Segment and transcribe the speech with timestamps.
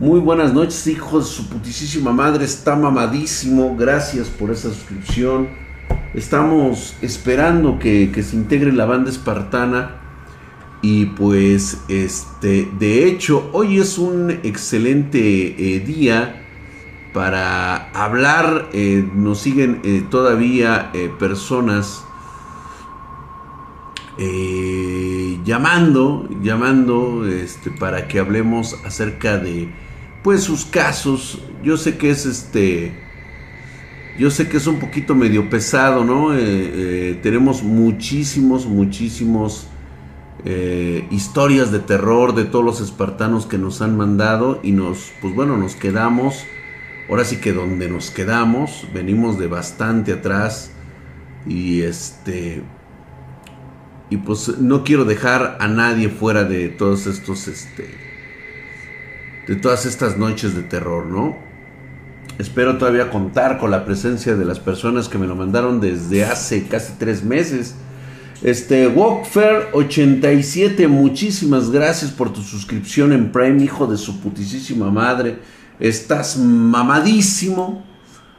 [0.00, 2.46] Muy buenas noches, hijo de su putísima madre.
[2.46, 3.76] Está mamadísimo.
[3.76, 5.48] Gracias por esa suscripción.
[6.14, 10.00] Estamos esperando que, se integre la banda espartana.
[10.80, 15.18] Y pues, este, de hecho, hoy es un excelente
[15.58, 16.46] eh, día
[17.12, 18.70] para hablar.
[18.72, 22.06] Eh, nos siguen eh, todavía personas
[25.44, 29.70] llamando, llamando, este, para que hablemos acerca de,
[30.22, 31.42] pues, sus casos.
[31.62, 32.92] Yo sé que es este
[34.20, 36.34] yo sé que es un poquito medio pesado, ¿no?
[36.34, 39.66] Eh, eh, tenemos muchísimos, muchísimos
[40.44, 45.34] eh, historias de terror de todos los espartanos que nos han mandado y nos, pues
[45.34, 46.44] bueno, nos quedamos,
[47.08, 50.70] ahora sí que donde nos quedamos, venimos de bastante atrás
[51.46, 52.62] y este,
[54.10, 58.09] y pues no quiero dejar a nadie fuera de todos estos, este,
[59.50, 61.36] de todas estas noches de terror, ¿no?
[62.38, 66.68] Espero todavía contar con la presencia de las personas que me lo mandaron desde hace
[66.68, 67.74] casi tres meses.
[68.44, 75.40] Este, Walkfair87, muchísimas gracias por tu suscripción en Prime, hijo de su putisísima madre.
[75.80, 77.84] Estás mamadísimo.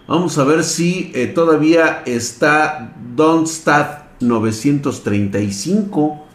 [0.07, 6.25] Vamos a ver si eh, todavía está Don't Stat 935.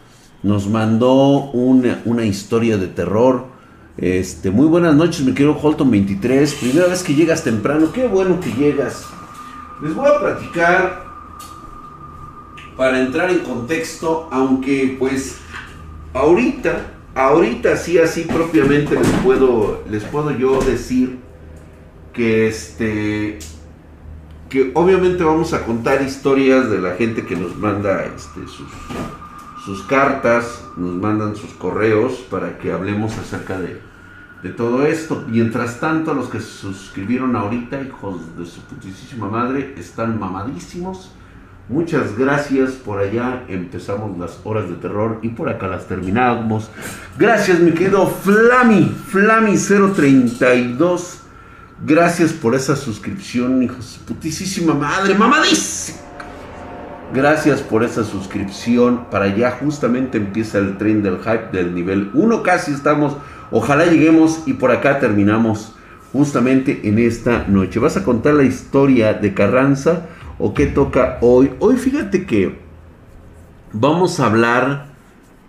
[0.43, 3.56] Nos mandó una, una historia de terror.
[3.97, 6.53] Este, muy buenas noches, me quiero Holton 23.
[6.55, 9.07] Primera vez que llegas temprano, qué bueno que llegas.
[9.81, 11.07] Les voy a platicar
[12.75, 15.39] para entrar en contexto, aunque pues
[16.13, 21.17] ahorita, ahorita sí así propiamente les puedo les puedo yo decir
[22.13, 23.39] que este
[24.49, 28.67] que obviamente vamos a contar historias de la gente que nos manda este, sus,
[29.67, 33.81] sus cartas, nos mandan sus correos para que hablemos acerca de,
[34.41, 35.25] de todo esto.
[35.27, 41.11] Mientras tanto, los que se suscribieron ahorita, hijos de su putísima madre, están mamadísimos.
[41.67, 42.75] Muchas gracias.
[42.75, 46.69] Por allá empezamos las horas de terror y por acá las terminamos.
[47.17, 51.15] Gracias, mi querido Flami, Flami032.
[51.85, 56.06] Gracias por esa suscripción, hijos de su putísima madre, mamadísimo.
[57.13, 59.05] Gracias por esa suscripción.
[59.09, 62.43] Para allá justamente empieza el tren del hype del nivel 1.
[62.43, 63.17] Casi estamos
[63.51, 65.73] Ojalá lleguemos y por acá terminamos
[66.11, 67.79] justamente en esta noche.
[67.79, 70.07] ¿Vas a contar la historia de Carranza
[70.37, 71.51] o qué toca hoy?
[71.59, 72.59] Hoy fíjate que
[73.71, 74.87] vamos a hablar,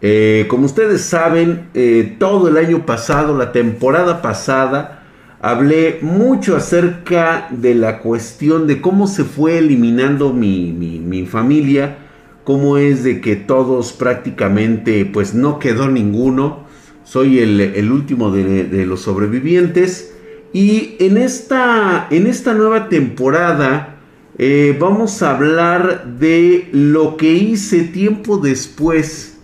[0.01, 4.98] eh, como ustedes saben, eh, todo el año pasado, la temporada pasada,
[5.41, 11.99] hablé mucho acerca de la cuestión de cómo se fue eliminando mi, mi familia,
[12.45, 16.69] cómo es de que todos prácticamente, pues no quedó ninguno
[17.09, 20.15] soy el, último de, los sobrevivientes.
[20.53, 23.97] Y en esta, en esta nueva temporada
[24.37, 29.39] eh, vamos a hablar de lo que hice tiempo después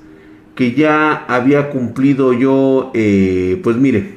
[0.54, 4.13] que ya había cumplido yo, eh, pues mire,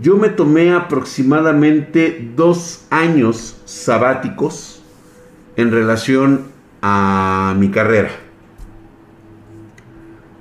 [0.00, 4.82] yo me tomé aproximadamente dos años sabáticos
[5.56, 6.42] en relación
[6.82, 8.10] a mi carrera.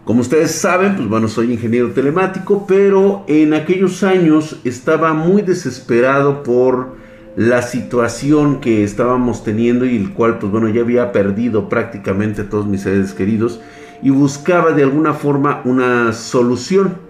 [0.03, 6.43] Como ustedes saben, pues bueno, soy ingeniero telemático, pero en aquellos años estaba muy desesperado
[6.43, 6.95] por
[7.35, 12.67] la situación que estábamos teniendo y el cual, pues bueno, ya había perdido prácticamente todos
[12.67, 13.59] mis seres queridos
[14.03, 17.04] y buscaba de alguna forma una solución.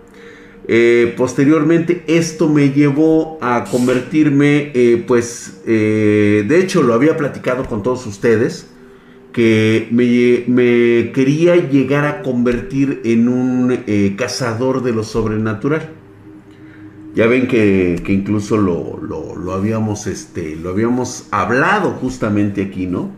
[0.68, 7.66] Eh, posteriormente esto me llevó a convertirme, eh, pues, eh, de hecho lo había platicado
[7.66, 8.72] con todos ustedes,
[9.32, 13.78] que me, quería llegar a convertir en un
[14.16, 15.90] cazador de lo sobrenatural.
[17.14, 23.12] Ya ven que, incluso lo, habíamos, este, lo habíamos hablado justamente aquí, ¿no?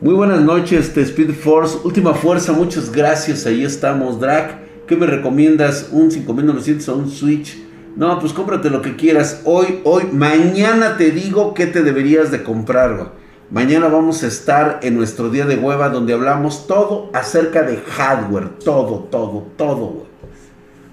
[0.00, 4.65] Muy buenas noches, este Speed Force, última fuerza, muchas gracias, ahí estamos, Drac.
[4.86, 5.88] ¿Qué me recomiendas?
[5.90, 7.58] ¿Un 5900 o un Switch?
[7.96, 9.40] No, pues cómprate lo que quieras.
[9.44, 14.96] Hoy, hoy, mañana te digo qué te deberías de comprar, Mañana vamos a estar en
[14.96, 18.58] nuestro día de hueva donde hablamos todo acerca de hardware.
[18.64, 20.06] Todo, todo, todo, güey.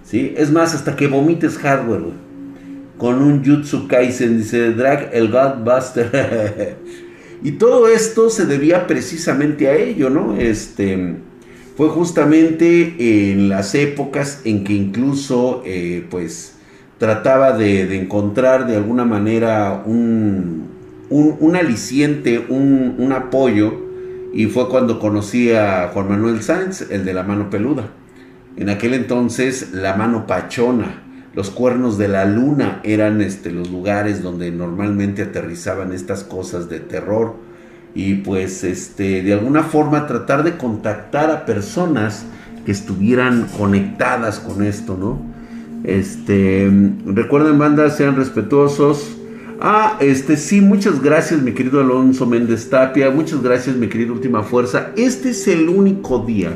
[0.03, 0.35] ¿Sí?
[0.37, 2.13] Es más, hasta que vomites hardware, güey.
[2.99, 6.77] Con un Jutsu Kaisen, dice Drag el Godbuster.
[7.43, 10.35] y todo esto se debía precisamente a ello, ¿no?
[10.37, 11.17] Este.
[11.75, 16.55] Fue justamente en las épocas en que incluso, eh, pues,
[16.99, 20.73] trataba de encontrar de alguna manera un,
[21.13, 23.73] un, aliciente, un, apoyo,
[24.33, 27.89] y fue cuando conocí a Juan Manuel Sáenz, el de la mano peluda.
[28.57, 31.01] En aquel entonces, la mano pachona.
[31.35, 36.79] los cuernos de la luna eran este, los lugares donde normalmente aterrizaban estas cosas de
[36.79, 37.35] terror.
[37.95, 42.25] Y pues este, de alguna forma tratar de contactar a personas
[42.65, 45.21] que estuvieran conectadas con esto, ¿no?
[45.83, 46.71] Este,
[47.05, 49.17] recuerden banda, sean respetuosos.
[49.59, 54.43] Ah, este sí, muchas gracias mi querido Alonso Méndez Tapia, muchas gracias mi querido Última
[54.43, 54.91] Fuerza.
[54.95, 56.51] Este es el único día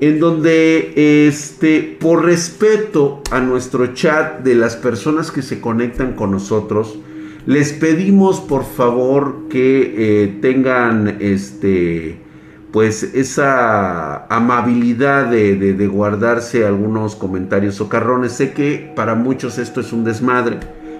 [0.00, 6.30] en donde este por respeto a nuestro chat de las personas que se conectan con
[6.30, 6.98] nosotros,
[7.46, 12.24] les pedimos por favor que eh, tengan este
[12.72, 18.32] pues esa amabilidad de, guardarse algunos comentarios socarrones.
[18.32, 20.58] Sé que para muchos esto es un desmadre.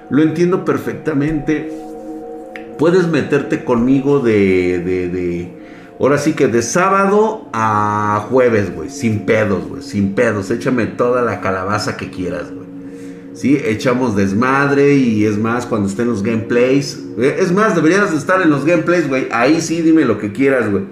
[0.08, 1.72] Lo entiendo perfectamente.
[2.78, 5.52] Puedes meterte conmigo de, de,
[5.98, 8.88] Ahora sí que de sábado a jueves, güey.
[8.88, 9.82] Sin pedos, güey.
[9.82, 10.52] Sin pedos.
[10.52, 12.63] Échame toda la calabaza que quieras, güey.
[13.34, 17.02] Sí, echamos desmadre y es más cuando estén los gameplays.
[17.18, 19.26] Eh, es más, deberías estar en los gameplays, güey.
[19.32, 20.84] Ahí sí, dime lo que quieras, güey.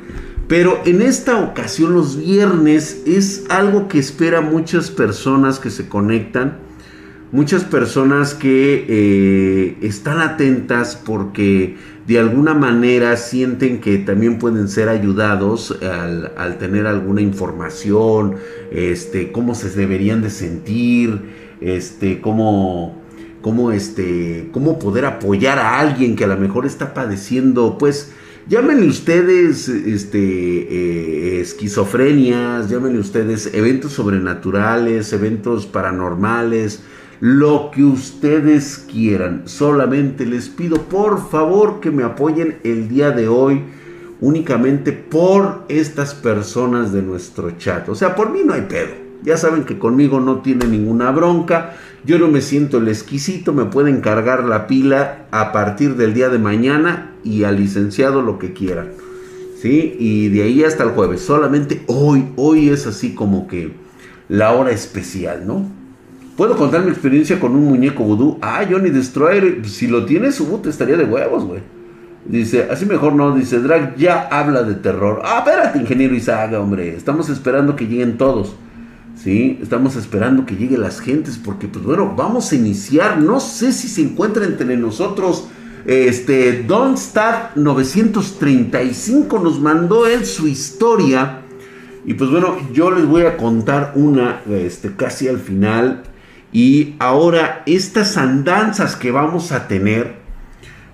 [0.49, 6.59] Pero en esta ocasión los viernes es algo que espera muchas personas que se conectan,
[7.31, 14.89] muchas personas que eh, están atentas porque de alguna manera sienten que también pueden ser
[14.89, 18.35] ayudados al, tener alguna información,
[18.73, 21.21] este, cómo se deberían de sentir,
[21.65, 23.03] este, cómo,
[23.41, 28.13] cómo, este, cómo poder apoyar a alguien que a lo mejor está padeciendo, pues,
[28.49, 36.83] Llámenle ustedes este, eh, esquizofrenias, llámenle ustedes eventos sobrenaturales, eventos paranormales,
[37.21, 39.43] lo que ustedes quieran.
[39.45, 43.63] Solamente les pido por favor que me apoyen el día de hoy
[44.21, 47.89] únicamente por estas personas de nuestro chat.
[47.89, 49.02] O sea, por mí no hay pedo.
[49.25, 51.75] Ya saben que conmigo no tiene ninguna bronca.
[52.05, 56.29] Yo no me siento el exquisito, me pueden cargar la pila a partir del día
[56.29, 58.89] de mañana y al licenciado lo que quieran.
[59.61, 59.97] ¿Sí?
[59.99, 61.21] Y de ahí hasta el jueves.
[61.21, 63.73] Solamente hoy, hoy es así como que
[64.29, 65.71] la hora especial, ¿no?
[66.37, 68.39] Puedo contar mi experiencia con un muñeco vudú.
[68.41, 71.61] Ah, Johnny Destroyer, si lo tienes, su boot estaría de huevos, güey.
[72.25, 75.21] Dice, así mejor no, dice, Drag ya habla de terror.
[75.25, 76.97] Ah, espérate, ingeniero Isaga, hombre.
[76.97, 78.57] Estamos esperando que lleguen todos.
[79.23, 79.59] ¿Sí?
[79.63, 83.19] Estamos esperando que lleguen las gentes porque, pues bueno, vamos a iniciar.
[83.19, 85.49] No sé si se encuentra entre nosotros.
[85.85, 91.41] Este, Don Star 935 nos mandó él su historia.
[92.05, 96.03] Y pues bueno, yo les voy a contar una este, casi al final.
[96.53, 100.17] Y ahora estas andanzas que vamos a tener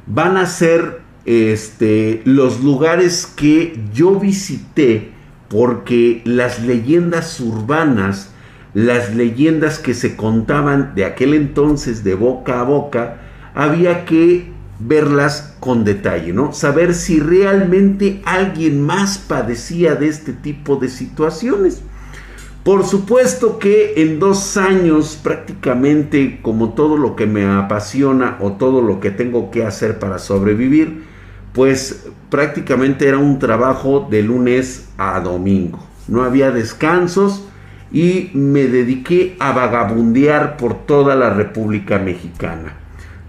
[0.07, 5.18] van a ser este, los lugares que yo visité
[5.49, 8.33] porque las leyendas urbanas,
[8.75, 13.21] las leyendas que se contaban de aquel entonces de boca a boca,
[13.55, 16.53] había que verlas con detalle, ¿no?
[16.53, 21.83] Saber si realmente alguien más padecía de este tipo de situaciones.
[22.63, 28.83] Por supuesto que en dos años prácticamente como todo lo que me apasiona o todo
[28.83, 31.03] lo que tengo que hacer para sobrevivir,
[31.53, 35.85] pues prácticamente era un trabajo de lunes a domingo.
[36.07, 37.45] No había descansos
[37.91, 42.75] y me dediqué a vagabundear por toda la República Mexicana.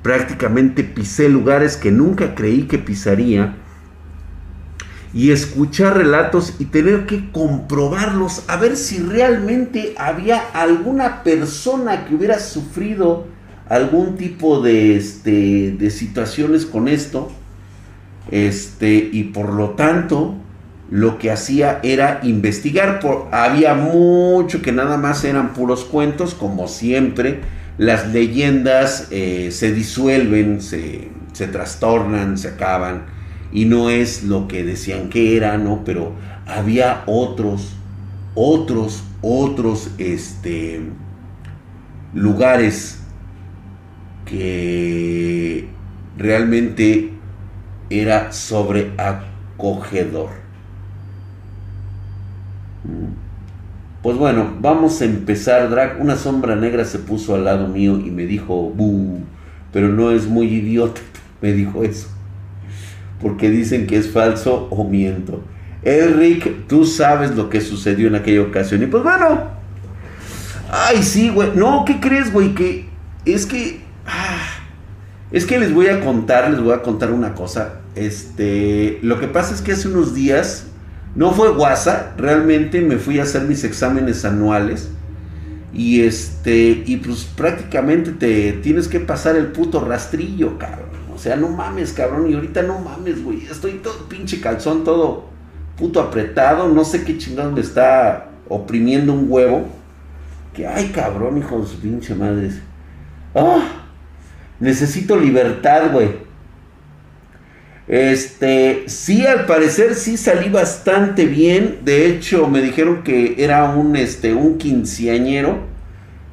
[0.01, 3.55] Prácticamente pisé lugares que nunca creí que pisaría
[5.13, 12.15] y escuchar relatos y tener que comprobarlos a ver si realmente había alguna persona que
[12.15, 13.25] hubiera sufrido
[13.67, 17.31] algún tipo de, este, de situaciones con esto
[18.31, 20.35] este, y por lo tanto,
[20.89, 22.99] lo que hacía era investigar.
[22.99, 27.41] Por, había mucho que nada más eran puros cuentos, como siempre.
[27.77, 33.03] Las leyendas eh, se disuelven, se, se, trastornan, se acaban.
[33.51, 35.83] Y no es lo que decían que era, ¿no?
[35.85, 36.13] Pero
[36.45, 37.73] había otros,
[38.35, 40.81] otros, otros, este,
[42.13, 42.99] lugares
[44.25, 45.67] que
[46.17, 47.18] realmente
[47.89, 50.29] era sobreacogedor.
[54.01, 55.99] Pues bueno, vamos a empezar, Drag.
[55.99, 58.73] Una sombra negra se puso al lado mío y me dijo,
[59.73, 61.01] pero no es muy idiota.
[61.41, 62.09] Me dijo eso.
[63.21, 65.41] Porque dicen que es falso o miento.
[65.83, 68.83] Eric, tú sabes lo que sucedió en aquella ocasión.
[68.83, 69.43] Y pues bueno.
[70.69, 71.51] Ay, sí, güey.
[71.55, 72.53] No, ¿qué crees, güey?
[72.53, 72.89] Que
[73.23, 73.79] es que...
[74.05, 74.48] Ah,
[75.31, 77.75] es que les voy a contar, les voy a contar una cosa.
[77.95, 80.65] Este, lo que pasa es que hace unos días,
[81.15, 84.89] no fue WhatsApp, realmente me fui a hacer mis exámenes anuales.
[85.71, 90.89] Y este, y pues prácticamente te tienes que pasar el puto rastrillo, cabrón.
[91.13, 92.31] O sea, no mames, cabrón.
[92.31, 93.45] Y ahorita no mames, güey.
[93.45, 95.25] Estoy todo pinche calzón, todo
[95.77, 96.69] puto apretado.
[96.69, 99.67] No sé qué chingón me está oprimiendo un huevo.
[100.53, 102.49] Que, ay, cabrón, hijo de su pinche madre.
[103.35, 103.88] ¡Ah!
[104.59, 106.29] Necesito libertad, güey.
[107.87, 111.79] Este, sí, al parecer sí salí bastante bien.
[111.83, 115.57] De hecho, me dijeron que era un, este, un quinceañero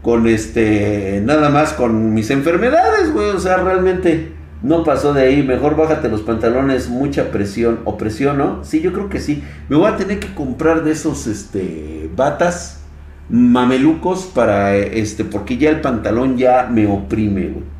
[0.02, 3.30] con este, nada más con mis enfermedades, güey.
[3.30, 5.42] O sea, realmente no pasó de ahí.
[5.42, 8.62] Mejor bájate los pantalones, mucha presión o presión, ¿no?
[8.62, 9.42] Sí, yo creo que sí.
[9.70, 12.82] Me voy a tener que comprar de esos, este, batas
[13.30, 17.75] mamelucos para, este, porque ya el pantalón ya me oprime, güey.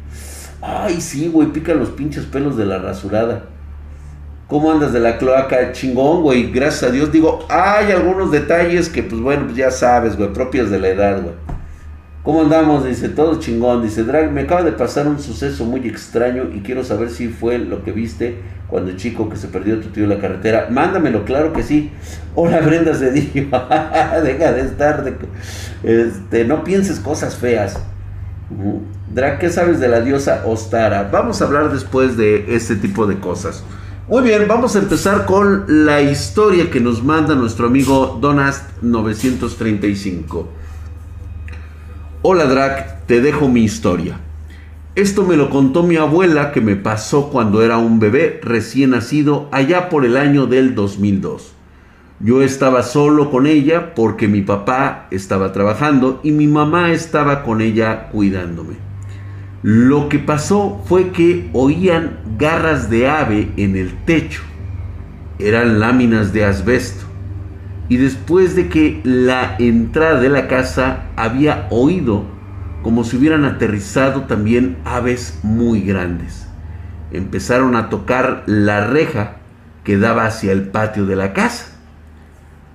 [0.67, 3.45] Ay, sí, güey, pica los pinches pelos de la rasurada.
[4.49, 5.73] ¿Cómo andas de la cloaca?
[5.73, 6.51] Chingón, güey.
[6.51, 7.13] Gracias a Dios.
[7.13, 11.23] Digo, hay algunos detalles que, pues bueno, pues ya sabes, güey, propios de la edad,
[11.23, 11.35] güey.
[12.25, 12.85] ¿Cómo andamos?
[12.85, 13.83] Dice, todo chingón.
[13.83, 17.59] Dice, Drag, me acaba de pasar un suceso muy extraño y quiero saber si fue
[17.59, 20.67] lo que viste cuando el chico que se perdió tu tío en la carretera.
[20.71, 21.93] Mándamelo, claro que sí.
[22.35, 23.35] Hola, Brenda se dijo.
[24.25, 25.05] Deja de estar.
[25.05, 25.15] De...
[25.85, 27.81] Este, no pienses cosas feas.
[29.17, 31.09] Drag, ¿qué sabes de la diosa Ostara?
[31.11, 33.65] Vamos a hablar después de este tipo de cosas.
[34.09, 40.45] Muy bien, vamos a empezar con la historia que nos manda nuestro amigo Donast935.
[42.21, 44.21] Hola Drac, te dejo mi historia.
[44.95, 49.49] Esto me lo contó mi abuela que me pasó cuando era un bebé recién nacido
[49.51, 51.55] allá por el año del 2002.
[52.21, 57.63] Yo estaba solo con ella porque mi papá estaba trabajando y mi mamá estaba con
[57.63, 58.86] ella cuidándome.
[59.63, 64.43] Lo que pasó fue que oían garras de ave en el techo.
[65.39, 67.07] Eran láminas de asbesto.
[67.89, 72.25] Y después de que la entrada de la casa había oído
[72.83, 76.47] como si hubieran aterrizado también aves muy grandes.
[77.11, 79.37] Empezaron a tocar la reja
[79.85, 81.67] que daba hacia el patio de la casa.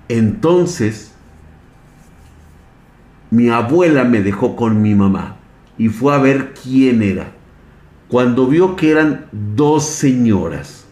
[0.08, 1.14] Entonces,
[3.30, 5.36] mi abuela me dejó con mi mamá
[5.78, 7.32] y fue a ver quién era.
[8.08, 10.86] Cuando vio que eran dos señoras,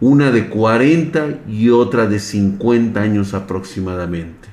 [0.00, 4.48] una de 40 y otra de 50 años aproximadamente.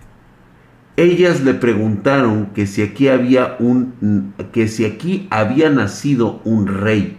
[0.98, 7.18] Ellas le preguntaron que si aquí había un que si aquí había nacido un rey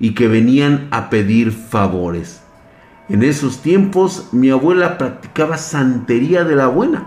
[0.00, 2.42] y que venían a pedir favores.
[3.08, 7.06] En esos tiempos mi abuela practicaba santería de la buena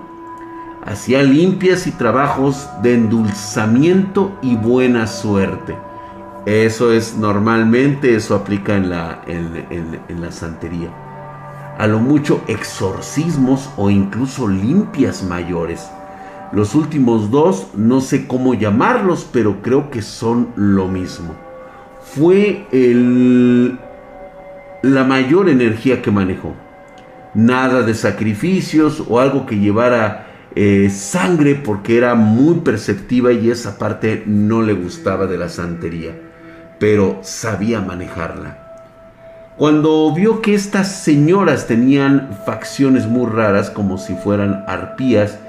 [0.85, 5.75] hacía limpias y trabajos de endulzamiento y buena suerte.
[6.45, 10.89] Eso es normalmente, eso aplica en la, en, la santería.
[11.79, 15.89] A lo mucho exorcismos o incluso limpias mayores.
[16.51, 21.33] Los últimos dos no sé cómo llamarlos, pero creo que son lo mismo.
[21.99, 23.79] Fue el,
[24.83, 26.53] la mayor energía que manejó.
[27.33, 30.24] Nada de sacrificios o algo que llevara
[30.55, 36.17] eh, sangre porque era muy perceptiva y esa parte no le gustaba de la santería,
[36.79, 38.61] pero sabía manejarla.
[39.57, 45.39] Cuando vio que estas señoras tenían facciones muy raras como si fueran arpías,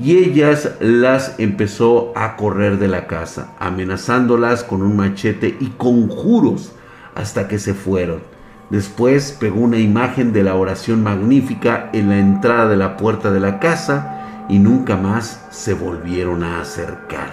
[0.00, 6.72] y ellas las empezó a correr de la casa, amenazándolas con un machete y conjuros
[7.14, 8.20] hasta que se fueron.
[8.70, 13.40] Después pegó una imagen de la oración magnífica en la entrada de la puerta de
[13.40, 14.17] la casa
[14.48, 17.30] y nunca más se volvieron a acercar.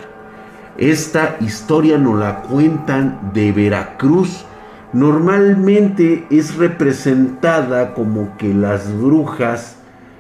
[0.78, 4.46] Esta historia nos la cuentan de Veracruz.
[4.92, 9.78] Normalmente es representada como que las brujas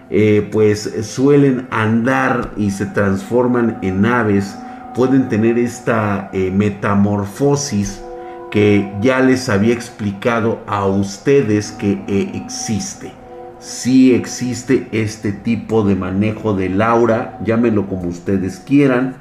[0.10, 4.56] eh, pues suelen andar y se transforman en aves,
[4.94, 8.02] pueden tener esta eh, metamorfosis
[8.52, 13.25] que ya les había explicado a ustedes que eh, existe
[13.66, 19.16] si existe este tipo de manejo del aura, llámenlo como ustedes quieran,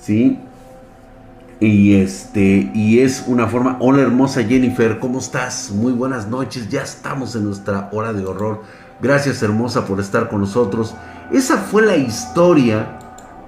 [0.00, 0.38] ¿sí?
[1.60, 5.72] Y este, y es una forma, hola hermosa Jennifer, ¿cómo estás?
[5.72, 8.62] Muy buenas noches, ya estamos en nuestra hora de horror.
[9.02, 10.94] Gracias hermosa por estar con nosotros.
[11.30, 12.98] Esa fue la historia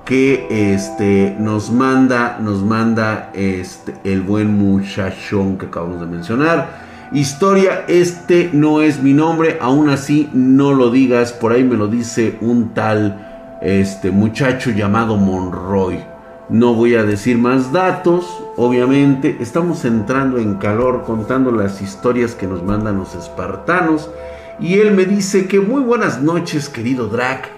[0.05, 6.92] que este, nos manda, nos manda este, el buen muchachón que acabamos de mencionar.
[7.15, 11.87] Historia, este no es mi nombre, aún así no lo digas, por ahí me lo
[11.87, 16.03] dice un tal este muchacho llamado Monroy.
[16.49, 18.25] No voy a decir más datos,
[18.57, 24.09] obviamente, estamos entrando en calor contando las historias que nos mandan los espartanos
[24.59, 27.51] y él me dice que muy buenas noches, querido Drac.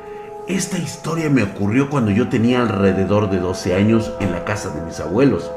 [0.49, 4.85] Esta historia me ocurrió cuando yo tenía alrededor de 12 años en la casa de
[4.85, 5.49] mis abuelos.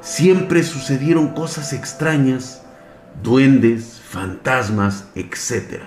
[0.00, 2.62] Siempre sucedieron cosas extrañas,
[3.22, 5.82] duendes, fantasmas, etc.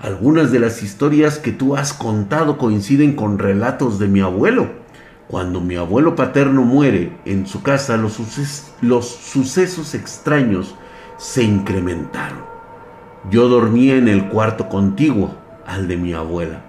[0.00, 4.68] Algunas de las historias que tú has contado coinciden con relatos de mi abuelo.
[5.28, 8.18] Cuando mi abuelo paterno muere en su casa, los,
[8.82, 10.74] los sucesos extraños
[11.16, 12.44] se incrementaron.
[13.30, 15.34] Yo dormía en el cuarto contiguo
[15.66, 16.60] al de mi abuela,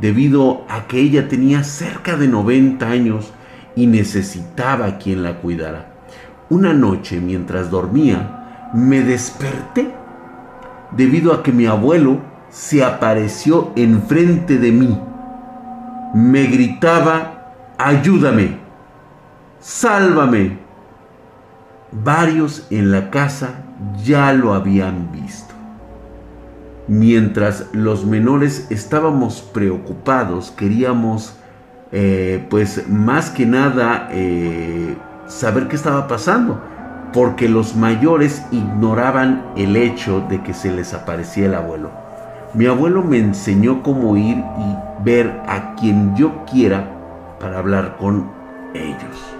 [0.00, 3.32] debido a que ella tenía cerca de 90 años
[3.74, 5.92] y necesitaba quien la cuidara.
[6.50, 8.43] Una noche mientras dormía,
[8.74, 9.94] me desperté
[10.90, 15.00] debido a que mi abuelo se apareció enfrente de mí.
[16.12, 18.58] Me gritaba, ayúdame,
[19.60, 20.58] sálvame.
[21.92, 23.62] Varios en la casa
[24.02, 25.54] ya lo habían visto.
[26.88, 31.36] Mientras los menores estábamos preocupados, queríamos,
[31.92, 34.96] eh, pues más que nada, eh,
[35.28, 36.60] saber qué estaba pasando,
[37.14, 41.90] porque los mayores ignoraban el hecho de que se les aparecía el abuelo.
[42.52, 48.30] Mi abuelo me enseñó cómo ir y ver a quien yo quiera para hablar con
[48.74, 49.36] ellos.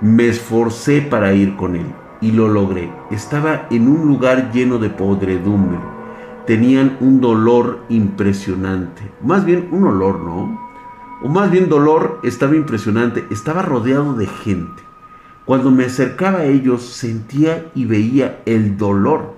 [0.00, 1.86] Me esforcé para ir con él
[2.20, 2.90] y lo logré.
[3.10, 5.78] Estaba en un lugar lleno de podredumbre
[6.50, 9.12] tenían un dolor impresionante.
[9.22, 10.58] Más bien un olor, ¿no?
[11.22, 13.24] O más bien dolor estaba impresionante.
[13.30, 14.89] Estaba rodeado de gente.
[15.50, 19.34] Cuando me acercaba a ellos sentía y veía el dolor.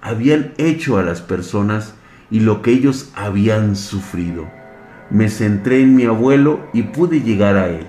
[0.00, 1.94] Habían hecho a las personas
[2.32, 4.50] y lo que ellos habían sufrido.
[5.08, 7.86] Me centré en mi abuelo y pude llegar a él.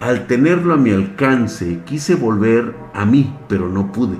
[0.00, 4.18] Al tenerlo a mi alcance quise volver a mí, pero no pude.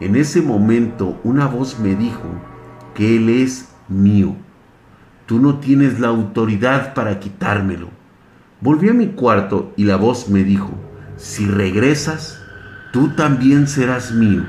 [0.00, 2.28] En ese momento una voz me dijo,
[2.96, 4.34] que Él es mío.
[5.26, 7.90] Tú no tienes la autoridad para quitármelo.
[8.60, 10.72] Volví a mi cuarto y la voz me dijo,
[11.16, 12.42] si regresas,
[12.92, 14.42] tú también serás mío.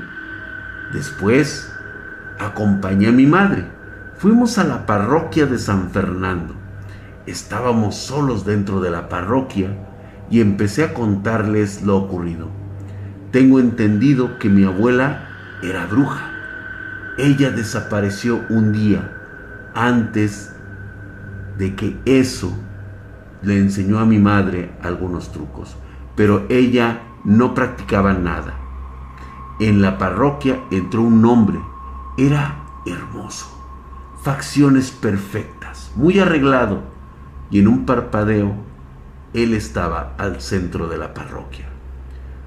[0.92, 1.72] Después,
[2.38, 3.66] acompañé a mi madre.
[4.16, 6.54] Fuimos a la parroquia de San Fernando.
[7.26, 9.76] Estábamos solos dentro de la parroquia
[10.30, 12.48] y empecé a contarles lo ocurrido.
[13.30, 15.28] Tengo entendido que mi abuela
[15.62, 16.38] era bruja
[17.18, 19.10] ella desapareció un día
[19.74, 20.54] antes
[21.58, 22.56] de que eso
[23.42, 25.76] le enseñó a mi madre algunos trucos,
[26.18, 28.54] pero ella no practicaba nada.
[29.60, 31.60] En la parroquia entró un hombre,
[32.16, 33.46] era hermoso,
[34.20, 36.80] facciones perfectas, muy arreglado,
[37.52, 38.52] y en un parpadeo
[39.32, 41.68] él estaba al centro de la parroquia.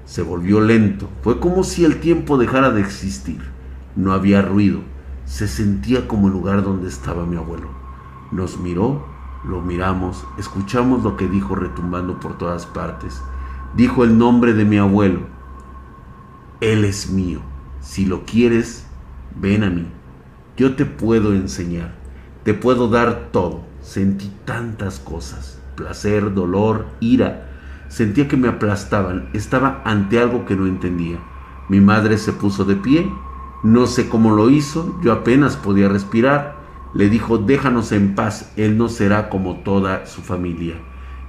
[0.04, 3.40] Se volvió lento, fue como si el tiempo dejara de existir.
[3.96, 4.80] No había ruido,
[5.24, 7.68] se sentía como el lugar donde estaba mi abuelo.
[8.32, 9.06] Nos miró,
[9.44, 13.22] lo miramos, escuchamos lo que dijo retumbando por todas partes.
[13.76, 15.20] Dijo el nombre de mi abuelo.
[16.60, 17.40] Él es mío.
[17.80, 18.86] Si lo quieres,
[19.34, 19.86] ven a mí.
[20.56, 21.94] Yo te puedo enseñar.
[22.44, 23.62] Te puedo dar todo.
[23.80, 25.60] Sentí tantas cosas.
[25.76, 27.48] Placer, dolor, ira.
[27.88, 29.28] Sentía que me aplastaban.
[29.32, 31.18] Estaba ante algo que no entendía.
[31.68, 33.10] Mi madre se puso de pie
[33.62, 36.56] no sé cómo lo hizo, yo apenas podía respirar.
[36.94, 40.74] Le dijo, déjanos en paz, él no será como toda su familia.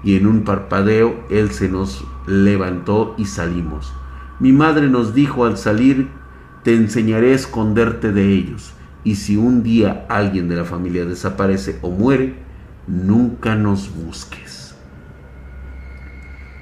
[0.03, 3.93] Y en un parpadeo él se nos levantó y salimos.
[4.39, 6.09] Mi madre nos dijo al salir,
[6.63, 8.73] te enseñaré a esconderte de ellos.
[9.03, 12.35] Y si un día alguien de la familia desaparece o muere,
[12.87, 14.75] nunca nos busques.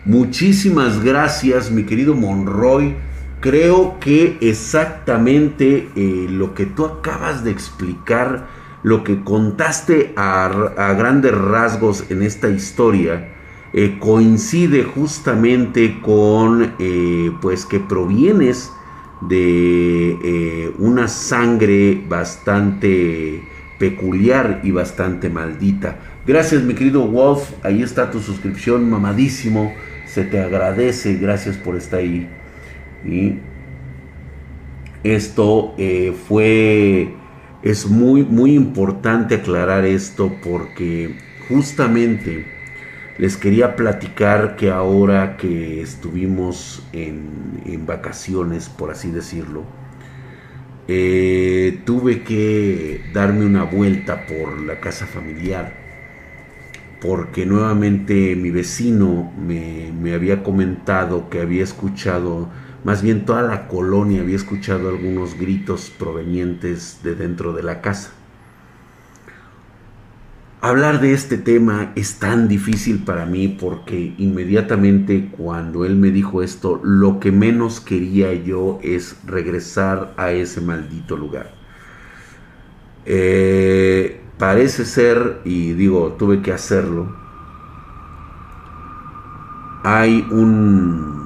[0.06, 2.96] Muchísimas gracias, mi querido Monroy
[3.42, 8.48] creo que exactamente eh, lo que tú acabas de explicar,
[8.84, 13.34] lo que contaste a, grandes rasgos en esta historia,
[13.74, 18.72] eh, coincide justamente con eh, pues que provienes
[19.22, 23.44] de una sangre bastante
[23.78, 26.00] peculiar y bastante maldita.
[26.26, 29.74] Gracias mi querido Wolf, ahí está tu suscripción mamadísimo,
[30.06, 32.30] se te agradece, gracias por estar ahí.
[33.04, 33.40] Y
[35.04, 37.16] esto eh, fue,
[37.64, 41.16] es muy, muy importante aclarar esto porque
[41.48, 42.46] justamente
[43.18, 47.32] les quería platicar que ahora que estuvimos en,
[47.86, 49.64] vacaciones, por así decirlo,
[50.88, 55.82] eh, tuve que darme una vuelta por la casa familiar
[57.02, 62.50] porque nuevamente mi vecino me, me había comentado que había escuchado
[62.84, 68.12] más bien toda la colonia había escuchado algunos gritos provenientes de dentro de la casa.
[70.64, 76.44] Hablar de este tema es tan difícil para mí porque inmediatamente cuando él me dijo
[76.44, 81.52] esto, lo que menos quería yo es regresar a ese maldito lugar.
[83.06, 87.16] Eh, parece ser, y digo, tuve que hacerlo,
[89.84, 91.21] hay un,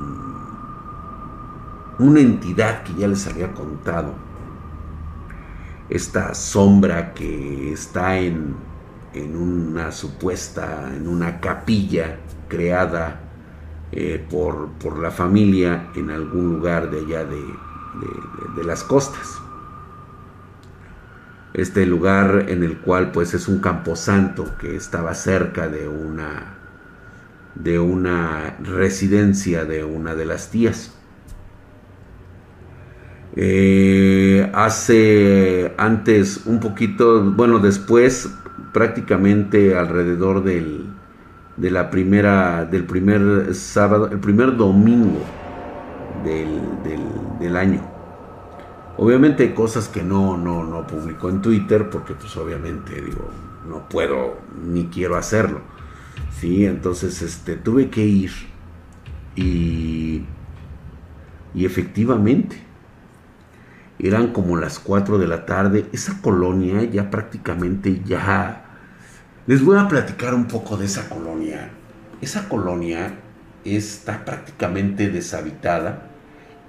[2.00, 4.14] una entidad que ya les había contado,
[5.90, 8.56] esta sombra que está en
[9.16, 12.18] en una supuesta, en una capilla
[12.50, 13.22] creada
[13.92, 17.42] eh, por, por, la familia en algún lugar de allá de,
[18.56, 19.40] de, las costas.
[21.54, 26.52] Este lugar en el cual pues es un camposanto que estaba cerca de una
[27.56, 30.94] de una residencia de una de las tías.
[33.38, 38.34] Eh, hace antes un poquito, bueno, después
[38.72, 40.86] prácticamente alrededor del,
[41.58, 45.20] de la primera, del primer sábado, el primer domingo
[46.24, 46.62] del,
[47.40, 47.82] del, año.
[48.98, 53.30] Obviamente cosas que no, no, no publicó en Twitter porque pues obviamente digo,
[53.68, 55.62] no puedo ni quiero hacerlo.
[56.40, 58.32] Sí, entonces este, tuve que ir
[59.36, 60.24] y,
[61.54, 62.65] y efectivamente
[64.00, 65.86] eran como las 4 de la tarde.
[65.94, 68.66] Esa colonia ya prácticamente ya
[69.48, 71.70] les voy a platicar un poco de esa colonia.
[72.22, 73.14] Esa colonia
[73.64, 76.08] está prácticamente deshabitada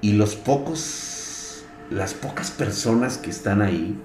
[0.00, 3.98] y los pocos, las pocas personas que están ahí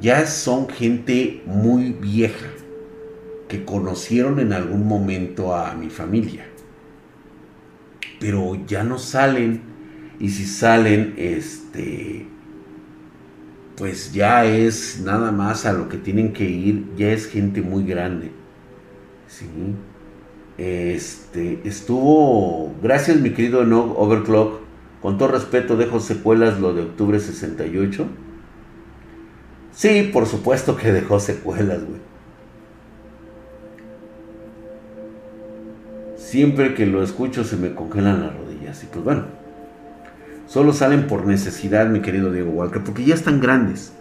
[0.00, 2.48] ya son gente muy vieja
[3.48, 6.46] que conocieron en algún momento a mi familia.
[8.18, 9.62] Pero ya no salen
[10.18, 12.26] y si salen, este,
[13.76, 17.84] pues ya es nada más a lo que tienen que ir, ya es gente muy
[17.84, 18.32] grande.
[19.28, 19.46] Sí.
[20.58, 24.60] Este, estuvo, gracias mi querido No Overclock,
[25.00, 28.06] con todo respeto dejo secuelas lo de octubre 68.
[29.72, 32.00] Sí, por supuesto que dejó secuelas, güey.
[36.16, 39.41] Siempre que lo escucho se me congelan las rodillas y pues bueno.
[40.52, 43.94] Solo salen por necesidad, mi querido Diego Walker, porque ya están grandes.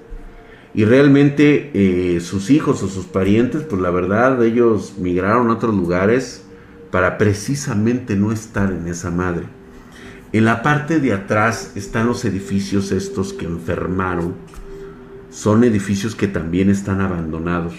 [0.74, 5.74] Y realmente eh, sus hijos o sus parientes, pues la verdad, ellos migraron a otros
[5.74, 6.44] lugares
[6.92, 9.46] para precisamente no estar en esa madre.
[10.34, 14.36] En la parte de atrás están los edificios estos que enfermaron.
[15.30, 17.76] Son edificios que también están abandonados.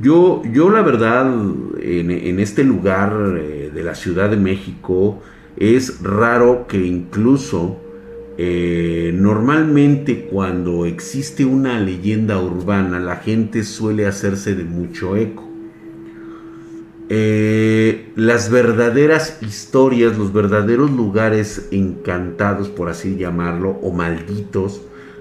[0.00, 1.32] Yo, yo la verdad,
[1.80, 5.22] en, este lugar eh, de la Ciudad de México,
[5.56, 7.78] es raro que incluso
[8.38, 15.48] eh, normalmente cuando existe una leyenda urbana, la gente suele hacerse de mucho eco.
[17.08, 24.80] Eh, las verdaderas historias, los verdaderos lugares encantados, por así llamarlo, o malditos,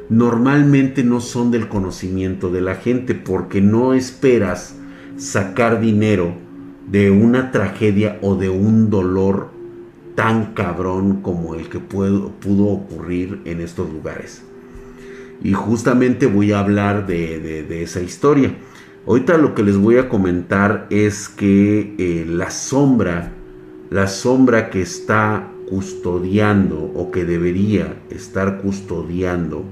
[0.09, 4.75] normalmente no son del conocimiento de la gente porque no esperas
[5.17, 6.33] sacar dinero
[6.89, 9.50] de una tragedia o de un dolor
[10.21, 12.31] tan cabrón como el que pudo,
[12.67, 14.43] ocurrir en estos lugares.
[15.41, 18.55] Y justamente voy a hablar de, esa historia.
[19.07, 23.31] Ahorita lo que les voy a comentar es que eh, la sombra,
[23.89, 29.65] la sombra que está custodiando o que debería estar custodiando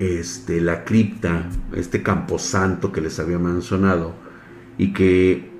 [0.00, 4.12] este, la cripta, este camposanto que les había mencionado
[4.76, 5.51] y que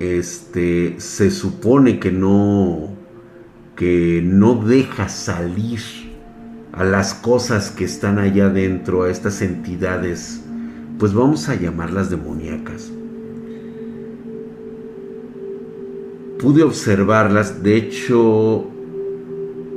[0.00, 2.90] este, se supone que no,
[3.76, 5.80] que no deja salir
[6.72, 10.42] a las cosas que están allá dentro, a estas entidades,
[10.98, 12.90] pues vamos a llamarlas demoníacas.
[16.38, 18.66] Pude observarlas, de hecho,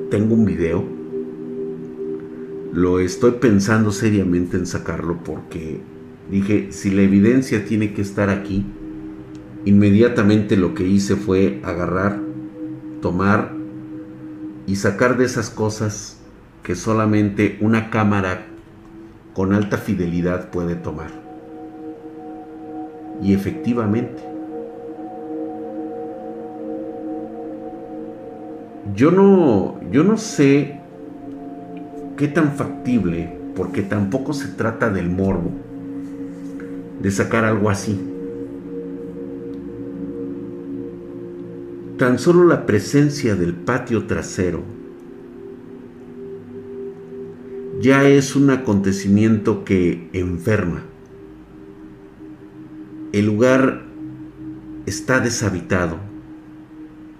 [0.09, 0.83] tengo un video.
[2.73, 5.79] Lo estoy pensando seriamente en sacarlo porque
[6.29, 8.65] dije, si la evidencia tiene que estar aquí,
[9.67, 12.21] Inmediatamente lo que hice fue agarrar,
[13.01, 13.51] tomar
[14.65, 16.21] y sacar de esas cosas
[16.63, 18.45] que solamente una cámara
[19.33, 21.11] con alta fidelidad puede tomar.
[23.21, 24.23] Y efectivamente,
[28.95, 30.79] yo no, yo no sé
[32.15, 35.51] qué tan factible, porque tampoco se trata del morbo,
[37.01, 38.13] de sacar algo así.
[41.97, 44.61] Tan solo la presencia del patio trasero
[47.79, 50.83] ya es un acontecimiento que enferma.
[53.13, 53.83] El lugar
[54.85, 55.97] está deshabitado,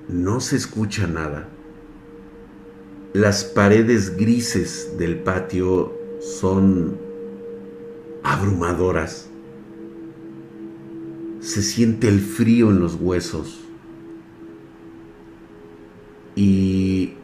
[0.09, 1.49] no se escucha nada.
[3.13, 6.97] Las paredes grises del patio son
[8.21, 9.29] abrumadoras.
[11.39, 13.66] Se siente el frío en los huesos.
[16.37, 17.15] Y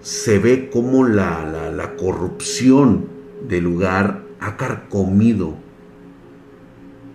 [0.00, 3.06] se ve como la, la, corrupción
[3.48, 5.56] del lugar ha carcomido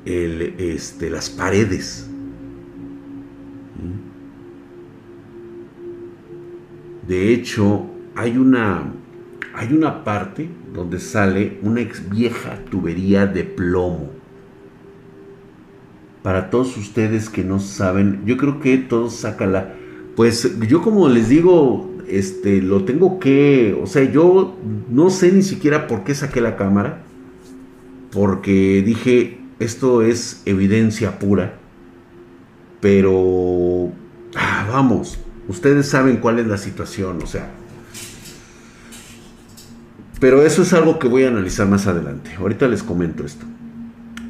[0.04, 2.10] el, este, las paredes.
[7.08, 8.92] De hecho, hay una,
[9.54, 14.10] hay una parte donde sale una ex vieja tubería de plomo.
[16.22, 19.76] Para todos ustedes que no saben, yo creo que todos sácala.
[20.16, 24.58] Pues yo como les digo, este, lo tengo que, o sea, yo
[24.90, 27.04] no sé ni siquiera por qué saqué la cámara,
[28.12, 31.60] porque dije, esto es evidencia pura,
[32.82, 33.92] pero,
[34.36, 37.52] ah, vamos, ustedes saben cuál es la situación, o sea,
[40.20, 43.46] pero eso es algo que voy a analizar más adelante, ahorita les comento esto.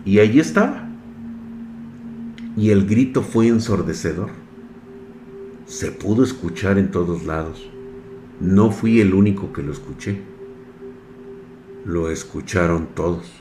[0.06, 0.88] Y allí estaba.
[2.56, 4.30] Y el grito fue ensordecedor
[5.70, 7.70] se pudo escuchar en todos lados.
[8.40, 10.20] No fui el único que lo escuché.
[11.86, 13.32] Lo escucharon todos.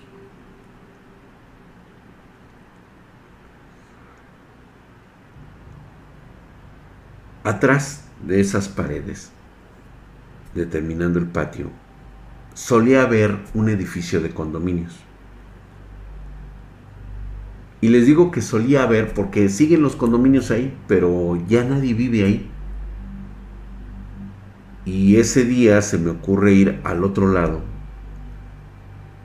[7.45, 9.31] Atrás de esas paredes,
[10.55, 11.71] determinando el patio,
[12.53, 15.08] solía haber un edificio de condominios.
[17.81, 22.25] Y les digo que solía haber porque siguen los condominios ahí, pero ya nadie vive
[22.25, 22.51] ahí.
[24.85, 27.61] Y ese día se me ocurre ir al otro lado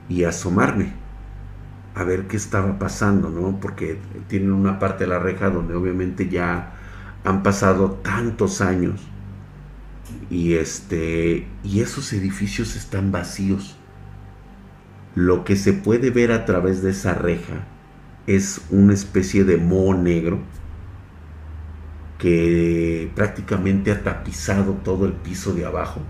[0.08, 0.92] y asomarme
[1.94, 3.58] a ver qué estaba pasando, ¿no?
[3.60, 6.74] Porque tienen una parte de la reja donde obviamente ya
[7.24, 9.00] han pasado tantos años
[10.28, 13.76] y este y esos edificios están vacíos.
[15.14, 17.73] Lo que se puede ver a través de esa reja
[18.26, 20.38] es una especie de moho negro
[22.18, 26.00] que prácticamente ha tapizado todo el piso de abajo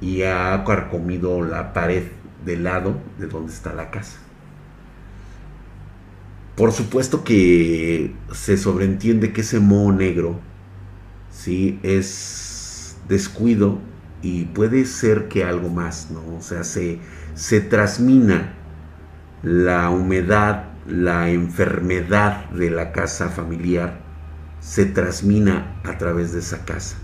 [0.00, 2.04] y ha carcomido la pared
[2.44, 4.18] del lado de donde está la casa.
[6.56, 10.38] Por supuesto que se sobreentiende que ese moho negro
[11.30, 11.80] ¿sí?
[11.82, 13.78] es descuido
[14.22, 16.36] y puede ser que algo más, ¿no?
[16.36, 16.98] O sea, se,
[17.34, 18.54] se trasmina
[19.42, 24.00] la humedad la enfermedad de la casa familiar
[24.60, 26.96] se trasmina a través de esa casa.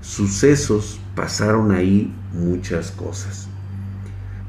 [0.00, 3.48] Sucesos pasaron ahí muchas cosas.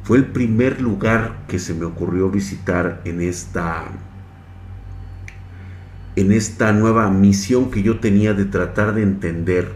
[0.03, 3.85] Fue el primer lugar que se me ocurrió visitar en esta
[6.17, 9.71] en esta nueva misión que yo tenía de tratar de entender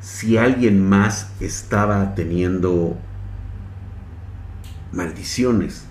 [0.00, 2.96] si alguien más estaba teniendo
[4.92, 5.86] maldiciones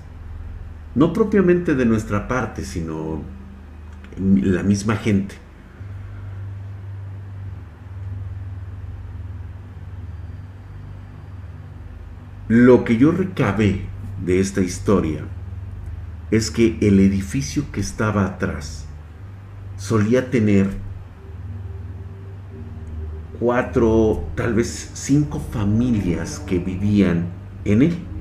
[0.96, 3.22] no propiamente de nuestra parte, sino
[4.18, 5.36] la misma gente.
[12.48, 13.82] Lo que yo recabé
[14.24, 15.26] de esta historia
[16.30, 18.86] es que el edificio que estaba atrás
[19.78, 20.68] solía tener
[23.40, 27.28] cuatro, tal vez cinco familias que vivían
[27.66, 28.13] en él.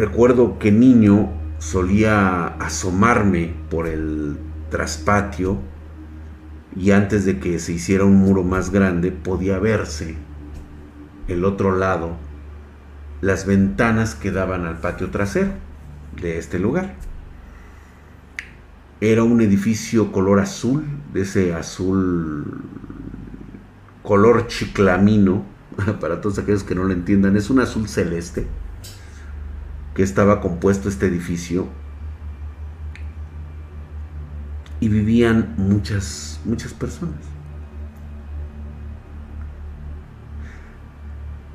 [0.00, 4.38] Recuerdo que niño solía asomarme por el
[4.70, 5.58] traspatio
[6.74, 10.16] y antes de que se hiciera un muro más grande podía verse
[11.28, 12.16] el otro lado
[13.20, 15.50] las ventanas que daban al patio trasero
[16.18, 16.94] de este lugar.
[19.02, 20.82] Era un edificio color azul,
[21.12, 22.62] de ese azul
[24.02, 25.44] color chiclamino,
[26.00, 28.46] para todos aquellos que no lo entiendan, es un azul celeste
[30.02, 31.68] estaba compuesto este edificio
[34.80, 37.18] y vivían muchas, muchas personas.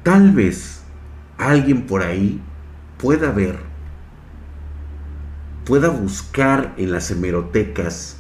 [0.04, 0.84] Tal vez
[1.38, 2.40] alguien por ahí
[3.00, 3.58] pueda ver,
[5.66, 8.18] pueda buscar en las hemerotecas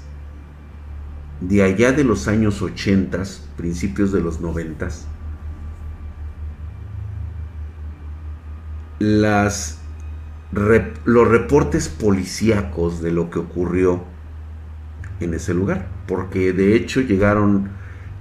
[1.41, 3.23] de allá de los años 80,
[3.55, 4.87] principios de los 90,
[8.99, 9.84] las
[10.55, 14.03] los reportes policíacos de lo que ocurrió
[15.19, 17.69] en ese lugar, porque de hecho llegaron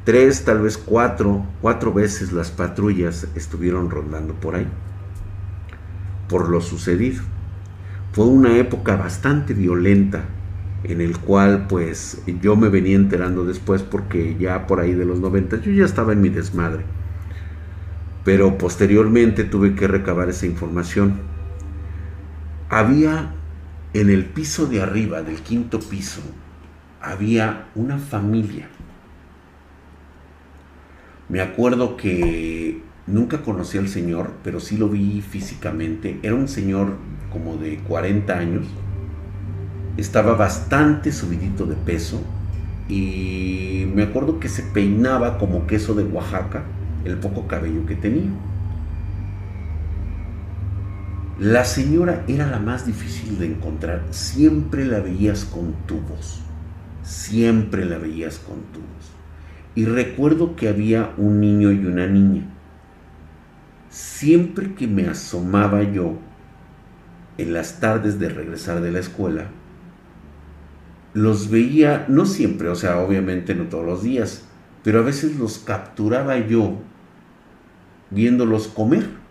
[0.04, 4.66] tres, tal vez cuatro, cuatro veces las patrullas estuvieron rondando por ahí,
[6.28, 7.22] por lo sucedido.
[8.12, 10.24] fue una época bastante violenta
[10.84, 15.18] en el cual pues yo me venía enterando después porque ya por ahí de los
[15.18, 16.84] 90 yo ya estaba en mi desmadre.
[18.24, 21.33] Pero posteriormente tuve que recabar esa información.
[22.68, 23.34] Había
[23.92, 26.22] en el piso de arriba, del quinto piso,
[27.00, 28.68] había una familia.
[31.28, 36.18] Me acuerdo que nunca conocí al señor, pero sí lo vi físicamente.
[36.22, 36.96] Era un señor
[37.32, 38.66] como de 40 años
[39.96, 42.20] estaba bastante subidito de peso
[42.88, 46.64] y me acuerdo que se peinaba como queso de Oaxaca
[47.04, 48.30] el poco cabello que tenía.
[51.38, 56.40] La señora era la más difícil de encontrar, siempre la veías con tubos,
[57.02, 59.10] siempre la veías con tubos.
[59.74, 62.48] Y recuerdo que había un niño y una niña.
[63.88, 66.18] Siempre que me asomaba yo
[67.36, 69.48] en las tardes de regresar de la escuela,
[71.14, 74.44] los veía, no siempre, o sea, obviamente no todos los días,
[74.84, 76.78] pero a veces los capturaba yo
[78.10, 79.23] viéndolos comer,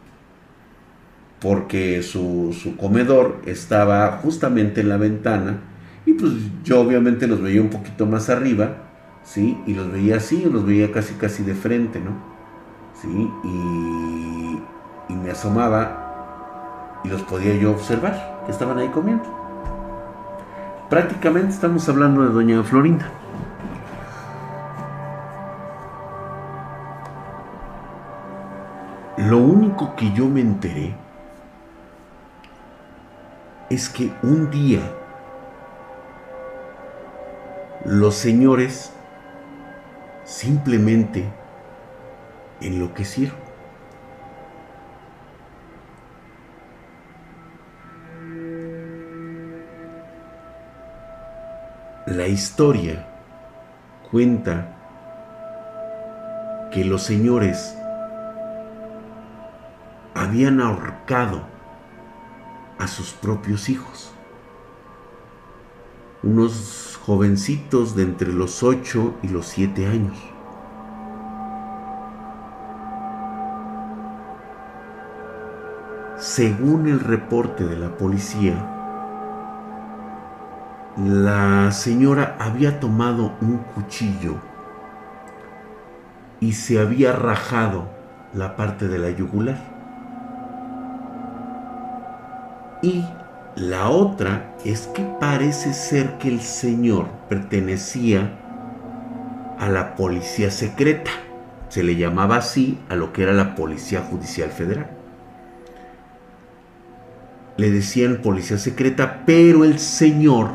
[1.43, 5.60] porque su, comedor estaba justamente en la ventana
[6.06, 6.32] y pues
[6.63, 8.77] yo obviamente los veía un poquito más arriba,
[9.25, 9.58] ¿sí?
[9.67, 12.12] Y los veía así, los veía casi casi de frente, ¿no?
[12.93, 13.29] ¿Sí?
[13.43, 14.58] Y,
[15.10, 19.25] y me asomaba y los podía yo observar, que estaban ahí comiendo.
[20.89, 23.12] Prácticamente estamos hablando de Doña Florinda.
[29.17, 31.03] Lo único que yo me enteré
[33.73, 34.81] es que un día
[37.86, 38.93] los señores
[40.25, 41.27] simplemente
[42.62, 43.36] enloquecieron.
[52.05, 53.07] La historia
[54.12, 54.67] cuenta
[56.71, 57.75] que los señores
[60.13, 61.53] habían ahorcado
[62.84, 64.12] a sus propios hijos.
[66.22, 70.17] Unos jovencitos de entre los 8 y los 7 años.
[76.17, 78.69] Según el reporte de la policía,
[80.98, 84.36] la señora había tomado un cuchillo
[86.39, 87.88] y se había rajado
[88.34, 89.72] la parte de la yugular.
[92.84, 93.06] Y
[93.56, 98.38] la otra es que parece ser que el señor pertenecía
[99.58, 101.10] a la policía secreta.
[101.69, 104.91] Se le llamaba así a lo que era la Policía Judicial Federal.
[107.56, 110.50] Le decían policía secreta, pero el señor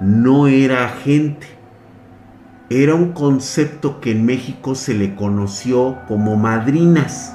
[0.00, 1.46] no era agente.
[2.68, 7.34] Era un concepto que en México se le conoció como madrinas.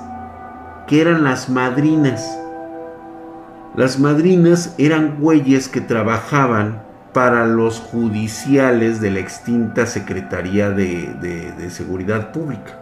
[0.88, 2.41] ¿Qué eran las madrinas?
[3.76, 6.82] Las madrinas eran güeyes que trabajaban
[7.14, 12.78] para los judiciales de la extinta Secretaría de, Seguridad Pública.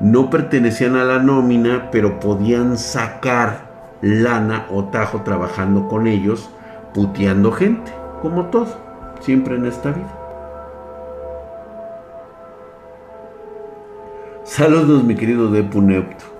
[0.00, 3.68] No pertenecían a la nómina, pero podían sacar
[4.02, 6.50] lana o tajo trabajando con ellos,
[6.92, 8.76] puteando gente como todo,
[9.20, 10.14] siempre en esta vida.
[14.42, 16.37] Saludos mi querido Neupto.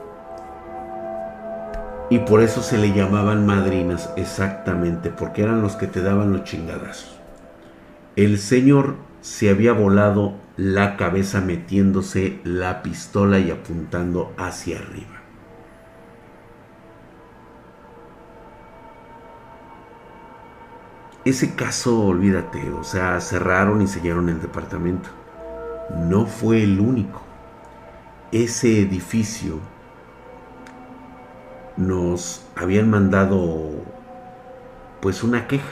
[2.10, 6.44] Y por eso se le llamaban madrinas, exactamente, porque eran los que te daban los
[6.44, 7.18] chingadazos.
[8.16, 15.18] El señor se había volado la cabeza metiéndose la pistola y apuntando hacia arriba.
[21.26, 25.10] Ese caso, olvídate, o sea, cerraron y sellaron el departamento.
[25.94, 27.20] No fue el único.
[28.32, 29.60] Ese edificio
[31.78, 33.70] nos habían mandado
[35.00, 35.64] pues una queja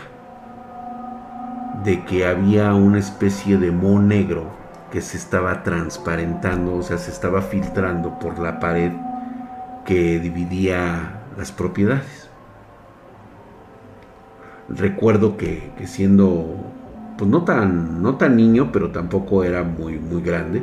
[1.85, 4.47] de que había una especie de moho negro
[4.91, 8.93] que se estaba transparentando, o sea, se estaba filtrando por la pared
[9.85, 12.31] que dividía las propiedades.
[14.69, 16.57] Recuerdo que, siendo,
[17.19, 20.63] pues no tan, no tan niño, pero tampoco era muy, muy grande,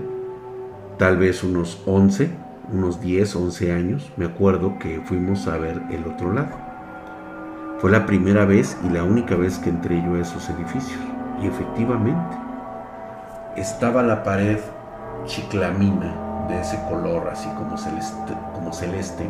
[0.98, 2.32] tal vez unos 11,
[2.72, 6.56] unos 10, 11 años, me acuerdo que fuimos a ver el otro lado.
[7.80, 11.00] Fue la primera vez y la única vez que entré yo a esos edificios.
[11.42, 12.38] Y efectivamente,
[13.58, 14.60] estaba la pared
[15.26, 19.30] chiclamina de ese color, así como celeste, como celeste.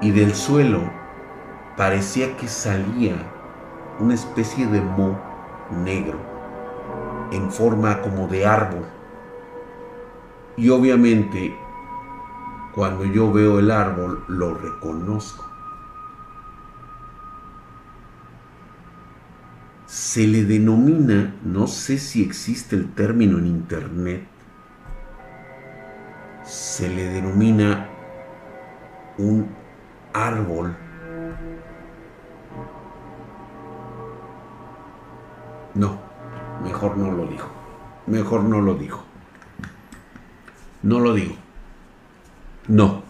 [0.00, 0.82] Y del suelo
[1.76, 3.14] parecía que salía
[3.98, 5.18] una especie de mo
[5.84, 6.18] negro
[7.32, 8.86] en forma como de árbol.
[10.56, 11.56] Y obviamente
[12.74, 15.44] cuando yo veo el árbol lo reconozco.
[19.86, 24.26] Se le denomina, no sé si existe el término en internet,
[26.44, 27.88] se le denomina
[29.18, 29.48] un
[30.12, 30.76] árbol
[35.76, 35.98] No,
[36.64, 37.48] mejor no lo dijo.
[38.06, 39.04] Mejor no lo dijo.
[40.86, 41.34] No lo digo.
[42.68, 43.02] No.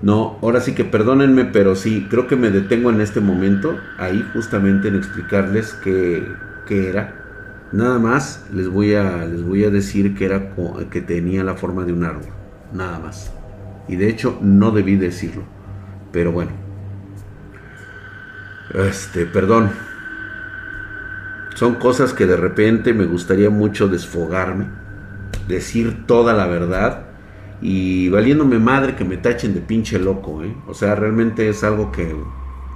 [0.00, 4.26] No, ahora sí que perdónenme, pero sí, creo que me detengo en este momento, ahí
[4.32, 6.26] justamente en explicarles qué,
[6.66, 7.68] qué era.
[7.72, 10.54] Nada más les voy a, les voy a decir que, era,
[10.90, 12.32] que tenía la forma de un árbol.
[12.72, 13.30] Nada más.
[13.88, 15.42] Y de hecho no debí decirlo.
[16.12, 16.52] Pero bueno.
[18.72, 19.70] Este, perdón,
[21.56, 24.66] son cosas que de repente me gustaría mucho desfogarme,
[25.48, 27.06] decir toda la verdad
[27.60, 30.54] y valiéndome madre que me tachen de pinche loco, ¿eh?
[30.68, 32.14] O sea, realmente es algo que,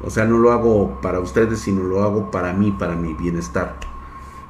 [0.03, 3.77] o sea, no lo hago para ustedes, sino lo hago para mí, para mi bienestar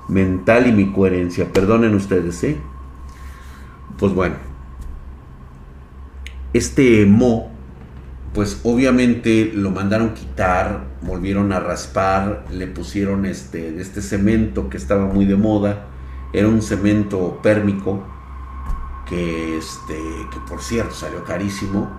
[0.08, 1.52] mental y mi coherencia.
[1.52, 2.56] Perdonen ustedes, ¿eh?
[3.98, 4.36] Pues bueno,
[6.54, 7.52] este mo
[8.34, 15.04] pues obviamente lo mandaron quitar, volvieron a raspar, le pusieron este, este cemento que estaba
[15.04, 15.86] muy de moda,
[16.32, 18.06] era un cemento pérmico
[19.08, 19.96] que, este,
[20.32, 21.90] que por cierto salió carísimo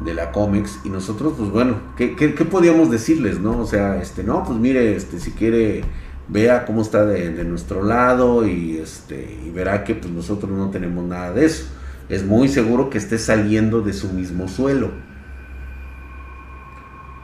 [0.00, 3.38] de la Comex y nosotros pues bueno, ¿qué, qué, podíamos decirles?
[3.38, 3.58] no?
[3.58, 5.82] O sea, este, no, pues mire, este, si quiere
[6.28, 10.70] vea cómo está de, de, nuestro lado y, este, y verá que pues nosotros no
[10.70, 11.66] tenemos nada de eso.
[12.08, 14.90] Es muy seguro que esté saliendo de su mismo suelo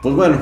[0.01, 0.37] pues bueno,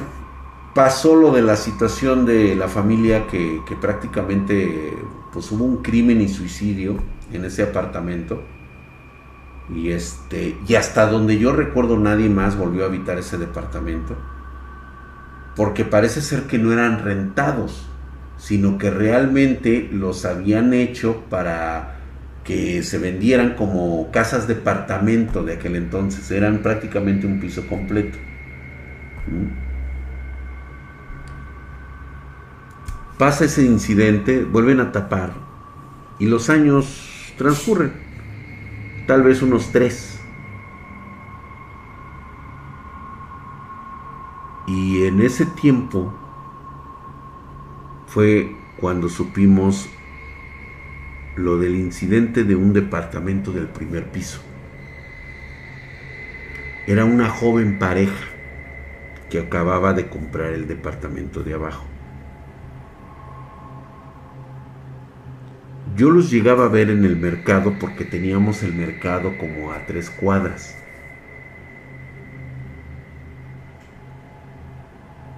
[0.74, 4.94] pasó lo de la situación de la familia que, prácticamente
[5.32, 6.98] pues hubo un crimen y suicidio
[7.32, 8.44] en ese apartamento.
[9.74, 14.16] Y este, y hasta donde yo recuerdo nadie más volvió a habitar ese departamento.
[15.56, 17.88] Porque parece ser que no eran rentados,
[18.38, 21.96] sino que realmente los habían hecho para
[22.44, 26.30] que se vendieran como casas departamento de aquel entonces.
[26.30, 28.18] Eran prácticamente un piso completo.
[33.18, 35.32] Pasa ese incidente, vuelven a tapar
[36.20, 37.94] y los años transcurren,
[39.08, 40.20] tal vez unos tres.
[44.68, 46.14] Y en ese tiempo
[48.08, 49.90] fue cuando supimos
[51.36, 54.42] lo del incidente de un departamento del primer piso.
[56.88, 58.26] Era una joven pareja
[59.30, 61.95] que acababa de comprar el departamento de abajo.
[65.96, 70.10] Yo los llegaba a ver en el mercado porque teníamos el mercado como a tres
[70.10, 70.76] cuadras.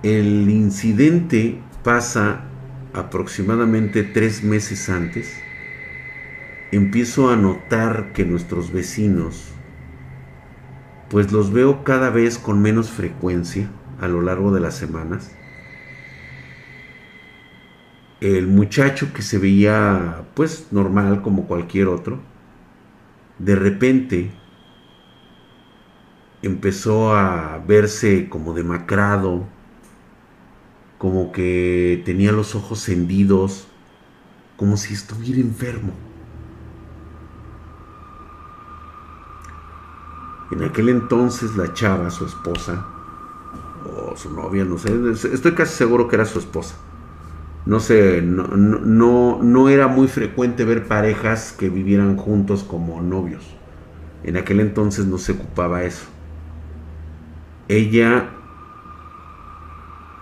[0.01, 2.45] El incidente pasa
[2.93, 5.37] aproximadamente tres meses antes.
[6.71, 9.53] Empiezo a notar que nuestros vecinos
[11.09, 13.69] pues los veo cada vez con menos frecuencia
[14.01, 15.36] a lo largo de las semanas.
[18.19, 22.19] El muchacho que se veía pues normal como cualquier otro,
[23.37, 24.31] de repente
[26.41, 29.45] empezó a verse como demacrado,
[30.97, 33.67] como que tenía los ojos hendidos,
[34.55, 35.93] como si estuviera enfermo.
[40.51, 42.85] En aquel entonces la chava, su esposa,
[43.85, 44.91] o su novia, no sé,
[45.31, 46.75] estoy casi seguro que era su esposa.
[47.67, 53.43] No sé, no, no, no era muy frecuente ver parejas que vivieran juntos como novios.
[54.23, 56.05] En aquel entonces no se ocupaba eso.
[57.67, 58.29] Ella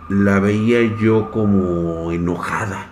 [0.09, 2.89] la veía yo como enojada.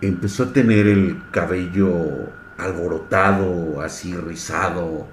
[0.00, 1.90] Empezó a tener el cabello
[2.56, 5.08] alborotado, así rizado.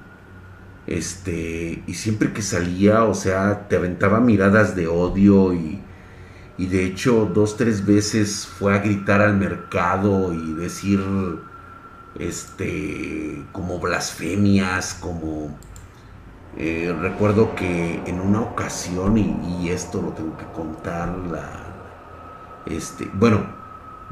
[0.87, 5.81] Este, y siempre que salía, o sea, te aventaba miradas de odio y,
[6.57, 10.99] y de hecho dos, tres veces fue a gritar al mercado y decir,
[12.19, 15.57] este, como blasfemias, como...
[16.57, 21.49] Eh, recuerdo que en una ocasión, y, esto lo tengo que contar, la,
[22.65, 23.45] este, bueno,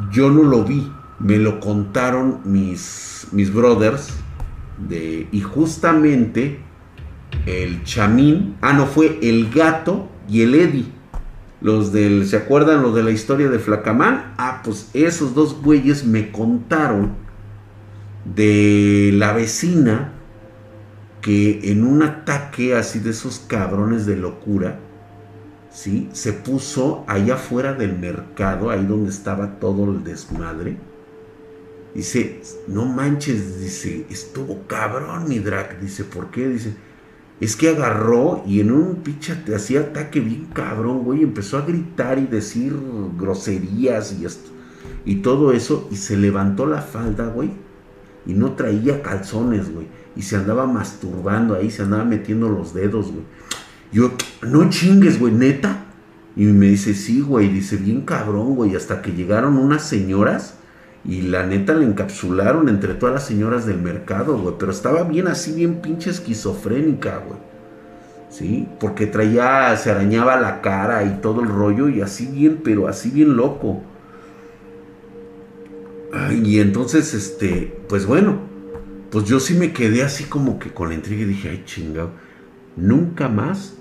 [0.09, 4.13] yo no lo vi, me lo contaron mis, mis brothers
[4.87, 6.59] de, y justamente
[7.45, 10.98] el chamín, ah, no, fue el gato y el Eddie.
[11.61, 14.33] Los del, ¿se acuerdan los de la historia de Flacamán?
[14.37, 17.13] Ah, pues esos dos güeyes me contaron
[18.23, 20.13] de la vecina
[21.21, 24.79] que en un ataque así de esos cabrones de locura,
[25.69, 26.09] ¿sí?
[26.13, 30.77] Se puso allá afuera del mercado, ahí donde estaba todo el desmadre.
[31.93, 35.81] Dice, no manches, dice, estuvo cabrón mi drag.
[35.81, 36.47] Dice, ¿por qué?
[36.47, 36.73] Dice,
[37.39, 41.23] es que agarró y en un pinche hacía ataque bien cabrón, güey.
[41.23, 42.75] Empezó a gritar y decir
[43.17, 44.49] groserías y esto.
[45.05, 45.87] Y todo eso.
[45.89, 47.51] Y se levantó la falda, güey.
[48.25, 49.87] Y no traía calzones, güey.
[50.17, 53.23] Y se andaba masturbando ahí, se andaba metiendo los dedos, güey.
[53.93, 54.11] Yo,
[54.41, 55.85] no chingues, güey, neta.
[56.35, 57.47] Y me dice, sí, güey.
[57.47, 58.75] Dice, bien cabrón, güey.
[58.75, 60.58] Hasta que llegaron unas señoras
[61.05, 64.55] y la neta le encapsularon entre todas las señoras del mercado, güey.
[64.59, 67.39] Pero estaba bien así, bien pinche esquizofrénica, güey.
[68.29, 68.67] ¿Sí?
[68.79, 73.09] Porque traía, se arañaba la cara y todo el rollo y así bien, pero así
[73.09, 73.81] bien loco.
[76.43, 78.39] y entonces, este, pues bueno,
[79.09, 82.11] pues yo sí me quedé así como que con la intriga y dije, ay chingado,
[82.75, 83.75] nunca más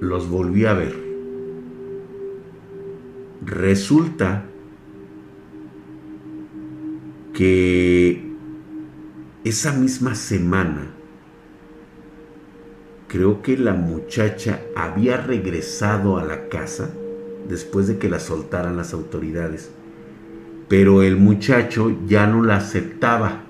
[0.00, 0.94] los volví a ver.
[3.44, 4.44] Resulta
[7.38, 8.20] que
[9.44, 10.90] esa misma semana
[13.06, 16.90] creo que la muchacha había regresado a la casa
[17.48, 19.70] después de que la soltaran las autoridades,
[20.66, 23.44] pero el muchacho ya no la aceptaba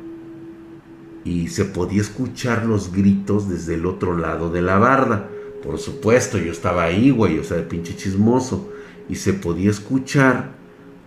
[1.25, 5.31] y se podía escuchar los gritos desde el otro lado de la barda.
[5.63, 8.71] Por supuesto, yo estaba ahí, güey, o sea, de pinche chismoso,
[9.09, 10.58] y se podía escuchar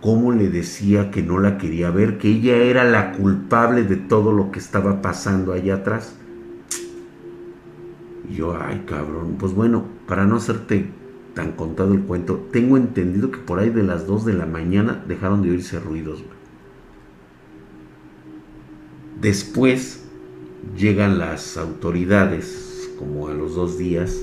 [0.02, 4.32] cómo le decía que no la quería ver, que ella era la culpable de todo
[4.32, 6.16] lo que estaba pasando allá atrás.
[8.28, 10.90] Y yo, ay cabrón, pues bueno, para no hacerte
[11.34, 15.02] tan contado el cuento, tengo entendido que por ahí de las 2 de la mañana
[15.06, 16.24] dejaron de oírse ruidos.
[19.20, 20.04] Después
[20.76, 24.20] llegan las autoridades, como a los dos días,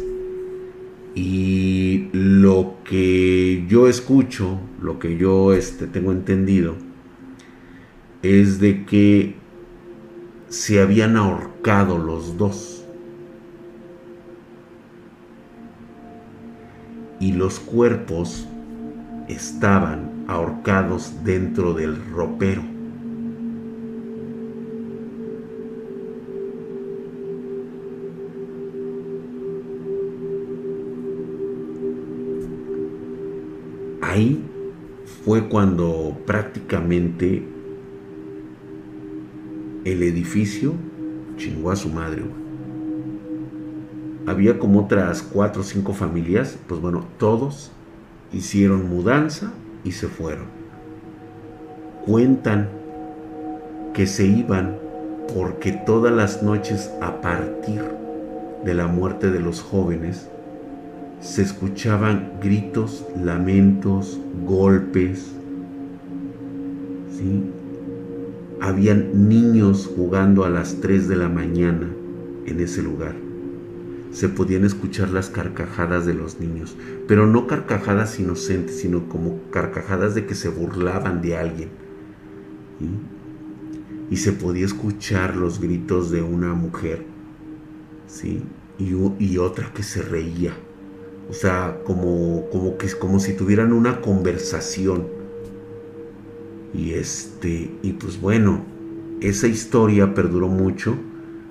[1.22, 6.76] y lo que yo escucho, lo que yo este, tengo entendido,
[8.22, 9.36] es de que
[10.47, 12.86] se habían ahorcado los dos.
[17.20, 18.47] Y los cuerpos
[19.28, 22.78] estaban ahorcados dentro del ropero.
[34.20, 34.43] Ahí
[35.24, 37.43] fue cuando prácticamente
[39.86, 40.74] el edificio
[41.38, 42.24] chingó a su madre.
[44.28, 47.72] Había como otras cuatro o cinco familias, pues bueno, todos
[48.32, 49.53] hicieron mudanza
[49.84, 50.47] y se fueron.
[52.05, 52.70] Cuentan
[53.93, 54.78] que se iban
[55.34, 57.82] porque todas las noches a partir
[58.63, 60.30] de la muerte de los jóvenes
[61.22, 65.32] se escuchaban gritos, lamentos, golpes.
[67.17, 67.43] ¿sí?
[68.61, 71.88] Habían niños jugando a las 3 de la mañana
[72.45, 73.15] en ese lugar.
[74.11, 76.76] Se podían escuchar las carcajadas de los niños,
[77.07, 81.70] pero no carcajadas inocentes, sino como carcajadas de que se burlaban de alguien.
[84.09, 87.05] Y se podía escuchar los gritos de una mujer,
[88.07, 88.41] ¿sí?
[88.80, 90.53] y, y otra que se reía
[91.30, 95.07] o sea, como, como, que, como si tuvieran una conversación.
[96.73, 98.63] Y este, y pues bueno,
[99.21, 100.95] esa historia perduró mucho.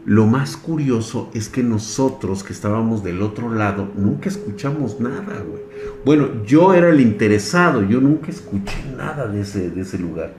[0.05, 5.63] Lo más curioso es que nosotros que estábamos del otro lado nunca escuchamos nada, güey.
[6.05, 10.33] Bueno, yo era el interesado, yo nunca escuché nada de ese, de ese lugar.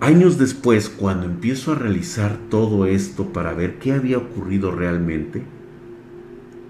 [0.00, 5.42] Años después, cuando empiezo a realizar todo esto para ver qué había ocurrido realmente,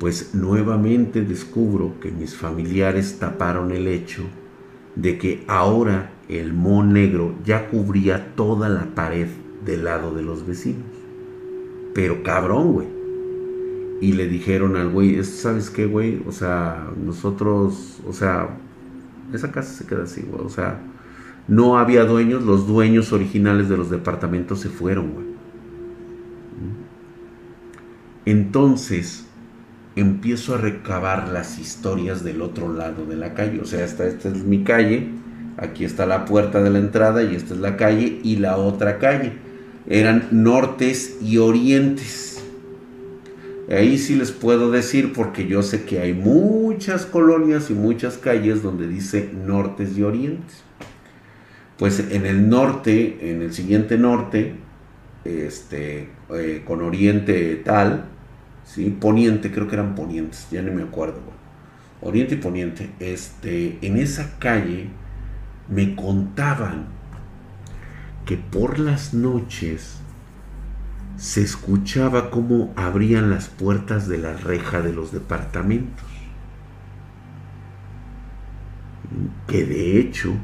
[0.00, 4.24] pues nuevamente descubro que mis familiares taparon el hecho
[4.96, 9.28] de que ahora el mo negro ya cubría toda la pared
[9.64, 10.88] del lado de los vecinos.
[11.94, 12.88] Pero cabrón, güey.
[14.00, 16.20] Y le dijeron al güey, ¿sabes qué, güey?
[16.26, 18.58] O sea, nosotros, o sea,
[19.32, 20.44] esa casa se queda así, güey.
[20.44, 20.80] O sea,
[21.48, 25.30] no había dueños, los dueños originales de los departamentos se fueron.
[28.24, 29.26] Entonces,
[29.96, 33.60] empiezo a recabar las historias del otro lado de la calle.
[33.60, 35.08] O sea, esta es mi calle,
[35.56, 38.98] aquí está la puerta de la entrada y esta es la calle y la otra
[38.98, 39.32] calle.
[39.86, 42.42] eran nortes y orientes.
[43.70, 48.62] Ahí sí les puedo decir porque yo sé que hay muchas colonias y muchas calles
[48.62, 50.69] donde dice nortes y orientes.
[51.80, 54.54] Pues en el norte, en el siguiente norte,
[55.24, 58.04] este, eh, con oriente tal,
[58.66, 58.94] ¿sí?
[59.00, 61.22] poniente, creo que eran ponientes, ya no me acuerdo.
[62.02, 64.88] Oriente y poniente, este, en esa calle
[65.70, 66.84] me contaban
[68.26, 70.02] que por las noches
[71.16, 76.04] se escuchaba cómo abrían las puertas de la reja de los departamentos.
[79.46, 80.34] Que de hecho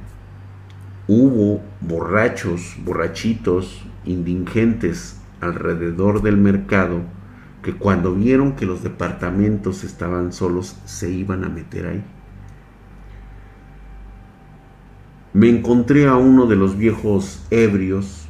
[1.09, 7.03] hubo borrachos, borrachitos, indigentes alrededor del mercado
[7.63, 12.05] que cuando vieron que los departamentos estaban solos se iban a meter ahí.
[15.33, 18.27] Me encontré a uno de los viejos ebrios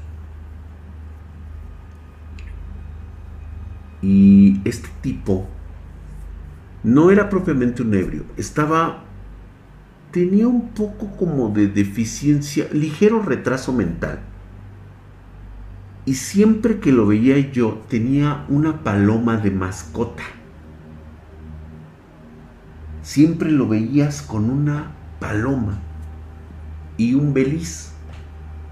[4.02, 5.46] y este tipo
[6.82, 9.05] no era propiamente un ebrio, estaba
[10.16, 14.20] tenía un poco como de deficiencia, ligero retraso mental
[16.06, 20.22] y siempre que lo veía yo tenía una paloma de mascota.
[23.02, 25.80] Siempre lo veías con una paloma
[26.96, 27.92] y un beliz.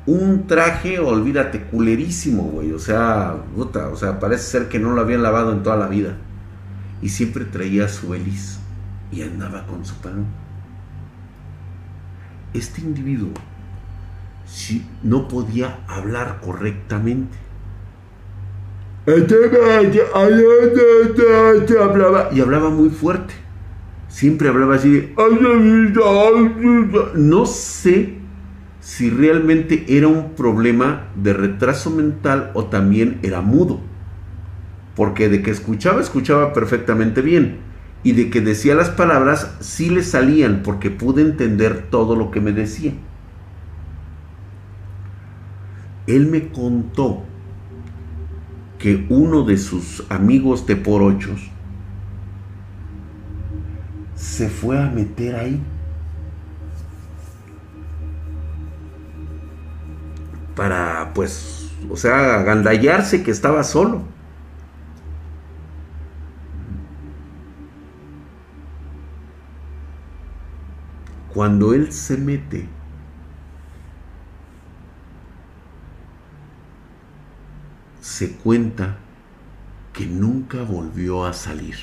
[0.07, 2.73] Un traje, olvídate, culerísimo, güey.
[2.73, 5.89] O sea, puta, o sea, parece ser que no lo habían lavado en toda la
[5.89, 6.17] vida.
[7.03, 8.61] Y siempre traía su beliz
[9.13, 10.44] y andaba con su paloma.
[12.55, 13.33] Este individuo
[14.47, 17.37] si no podía hablar correctamente.
[22.33, 23.35] y hablaba muy fuerte.
[24.09, 25.13] Siempre hablaba así
[27.15, 28.15] No sé
[28.81, 33.81] si realmente era un problema de retraso mental o también era mudo.
[34.95, 37.59] Porque de que escuchaba, escuchaba perfectamente bien.
[38.05, 42.41] Y de que decía las palabras, sí le salían porque pude entender todo lo que
[42.41, 42.93] me decía
[46.07, 47.23] él me contó
[48.79, 51.51] que uno de sus amigos de por ochos
[54.15, 55.63] se fue a meter ahí.
[60.55, 64.03] Para, pues, o sea, agandallarse que estaba solo.
[71.35, 72.69] Cuando él se mete,
[78.01, 78.99] se cuenta
[79.93, 81.75] que nunca volvió a salir.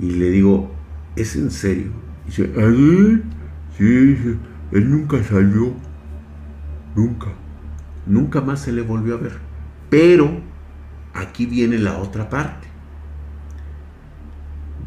[0.00, 0.70] Y le digo,
[1.14, 1.92] ¿es en serio?
[2.24, 2.72] Y dice, ¿Ah,
[3.76, 4.38] sí, sí,
[4.72, 5.74] él nunca salió.
[6.96, 7.28] Nunca.
[8.06, 9.38] Nunca más se le volvió a ver.
[9.90, 10.40] Pero
[11.12, 12.73] aquí viene la otra parte.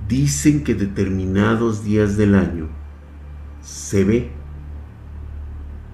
[0.08, 2.68] Dicen que determinados días del año
[3.62, 4.32] se ve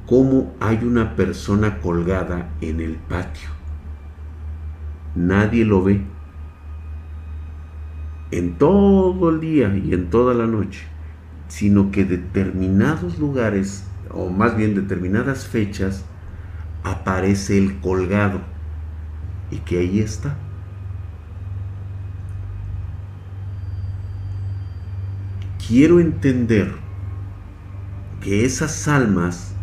[0.06, 3.50] cómo hay una persona colgada en el patio.
[5.16, 6.02] Nadie lo ve.
[8.30, 10.86] En todo el día y en toda la noche,
[11.48, 16.06] sino que determinados lugares, o más bien determinadas fechas,
[16.84, 18.42] aparece el colgado
[19.50, 20.36] y que ahí está.
[25.68, 26.74] Quiero entender
[28.22, 29.56] que esas almas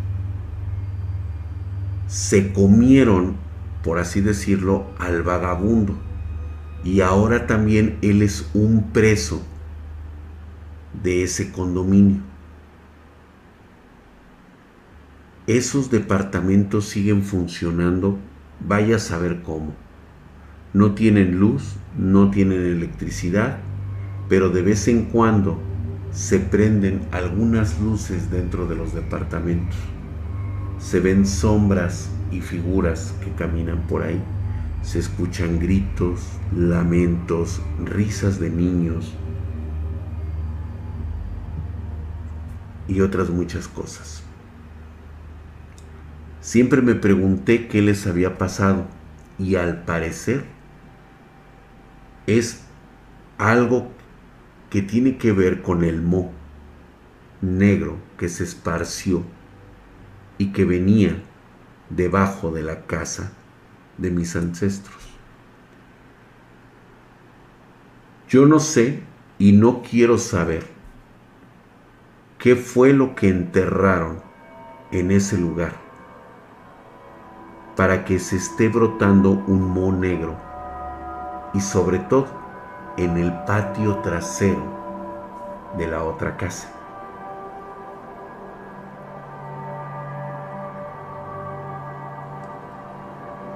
[2.07, 3.35] se comieron,
[3.83, 5.95] por así decirlo, al vagabundo.
[6.83, 9.43] Y ahora también él es un preso
[11.03, 12.21] de ese condominio.
[15.45, 18.17] Esos departamentos siguen funcionando,
[18.59, 19.75] vaya a saber cómo.
[20.73, 23.59] No tienen luz, no tienen electricidad,
[24.29, 25.70] pero de vez en cuando
[26.11, 29.77] se prenden algunas luces dentro de los departamentos
[30.81, 34.21] se ven sombras y figuras que caminan por ahí.
[34.81, 36.21] Se escuchan gritos,
[36.55, 39.13] lamentos, risas de niños
[42.87, 44.23] y otras muchas cosas.
[46.41, 48.87] Siempre me pregunté qué les había pasado
[49.37, 50.45] y al parecer
[52.25, 52.63] es
[53.37, 53.91] algo
[54.71, 56.31] que tiene que ver con el mo
[57.41, 59.21] negro que se esparció
[60.37, 61.21] y que venía
[61.89, 63.33] debajo de la casa
[63.97, 64.97] de mis ancestros.
[68.29, 69.03] Yo no sé
[69.37, 70.65] y no quiero saber
[72.39, 74.21] qué fue lo que enterraron
[74.93, 75.73] en ese lugar
[77.75, 80.39] para que se esté brotando un moho negro
[81.53, 82.40] y sobre todo
[83.03, 84.63] en el patio trasero
[85.77, 86.69] de la otra casa.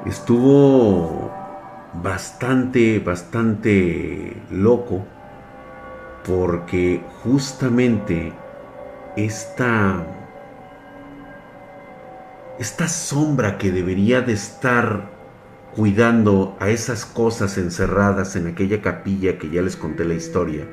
[0.06, 1.32] Estuvo
[1.94, 5.04] bastante, bastante loco
[6.26, 8.34] porque justamente
[9.16, 10.06] esta
[12.60, 15.15] esta sombra que debería de estar
[15.76, 20.66] cuidando a esas cosas encerradas en aquella capilla que ya les conté la historia,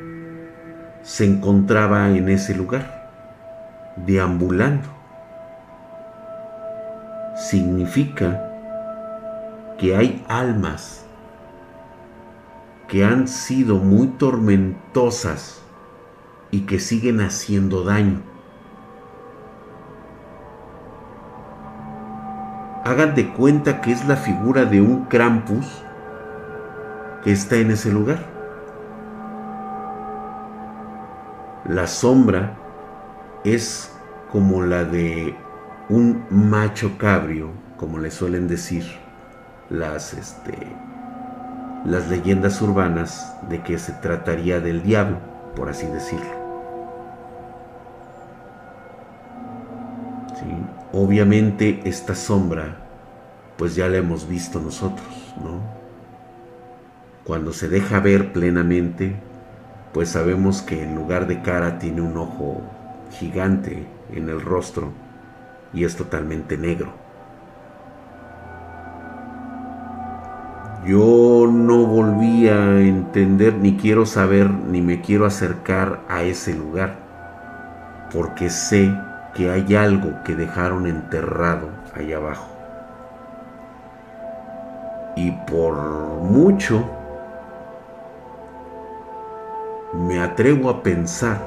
[1.02, 3.10] se encontraba en ese lugar,
[3.96, 4.88] deambulando.
[7.36, 8.48] Significa
[9.78, 11.04] que hay almas
[12.86, 15.62] que han sido muy tormentosas
[16.52, 18.31] y que siguen haciendo daño.
[22.84, 25.84] Hagan de cuenta que es la figura de un Krampus
[27.22, 28.18] que está en ese lugar.
[31.64, 32.56] La sombra
[33.44, 33.92] es
[34.32, 35.36] como la de
[35.88, 38.84] un macho cabrio, como le suelen decir
[39.70, 40.58] las, este,
[41.84, 45.18] las leyendas urbanas de que se trataría del diablo,
[45.54, 46.41] por así decirlo.
[50.94, 52.76] Obviamente esta sombra,
[53.56, 55.58] pues ya la hemos visto nosotros, ¿no?
[57.24, 59.16] Cuando se deja ver plenamente,
[59.94, 62.60] pues sabemos que en lugar de cara tiene un ojo
[63.10, 64.90] gigante en el rostro
[65.72, 66.92] y es totalmente negro.
[70.86, 76.96] Yo no volví a entender, ni quiero saber, ni me quiero acercar a ese lugar,
[78.12, 78.92] porque sé
[79.34, 82.48] que hay algo que dejaron enterrado allá abajo.
[85.16, 86.84] Y por mucho
[89.92, 91.38] me atrevo a pensar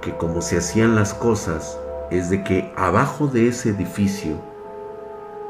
[0.00, 1.78] que como se hacían las cosas
[2.10, 4.36] es de que abajo de ese edificio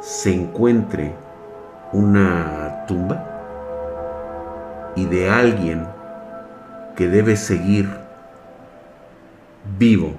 [0.01, 1.15] se encuentre
[1.93, 3.25] una tumba
[4.97, 5.87] y de alguien
[6.97, 7.98] que debe seguir
[9.77, 10.15] vivo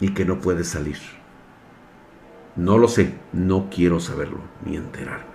[0.00, 0.98] y que no puede salir.
[2.56, 5.34] No lo sé, no quiero saberlo ni enterarme.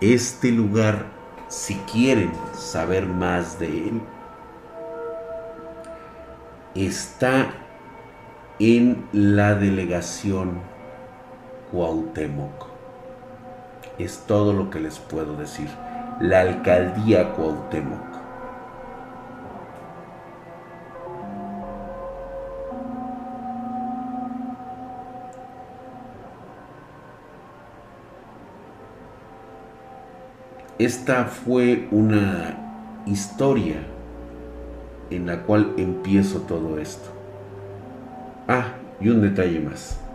[0.00, 1.06] Este lugar,
[1.48, 4.02] si quieren saber más de él,
[6.74, 7.50] está
[8.58, 10.60] en la delegación
[11.70, 12.66] Cuauhtémoc.
[13.98, 15.68] Es todo lo que les puedo decir.
[16.20, 18.08] La alcaldía Cuauhtémoc.
[30.78, 32.56] Esta fue una
[33.06, 33.76] historia
[35.10, 37.10] en la cual empiezo todo esto.
[38.48, 40.07] Ah, y un detalle más.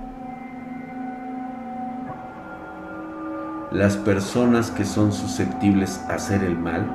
[3.74, 6.86] Las personas que son susceptibles a hacer el mal,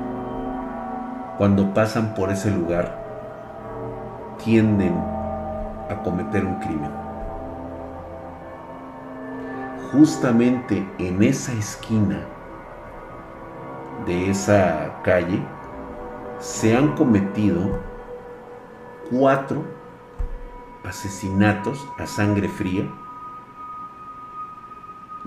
[1.37, 2.97] cuando pasan por ese lugar,
[4.41, 4.93] tienden
[5.89, 6.89] a cometer un crimen.
[9.91, 12.21] Justamente en esa esquina
[14.05, 15.43] de esa calle
[16.39, 17.77] se han cometido
[19.11, 19.65] cuatro
[20.85, 22.89] asesinatos a sangre fría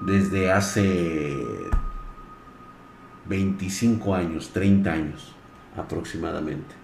[0.07, 1.45] desde hace
[3.29, 5.35] 25 años, 30 años
[5.77, 6.83] aproximadamente.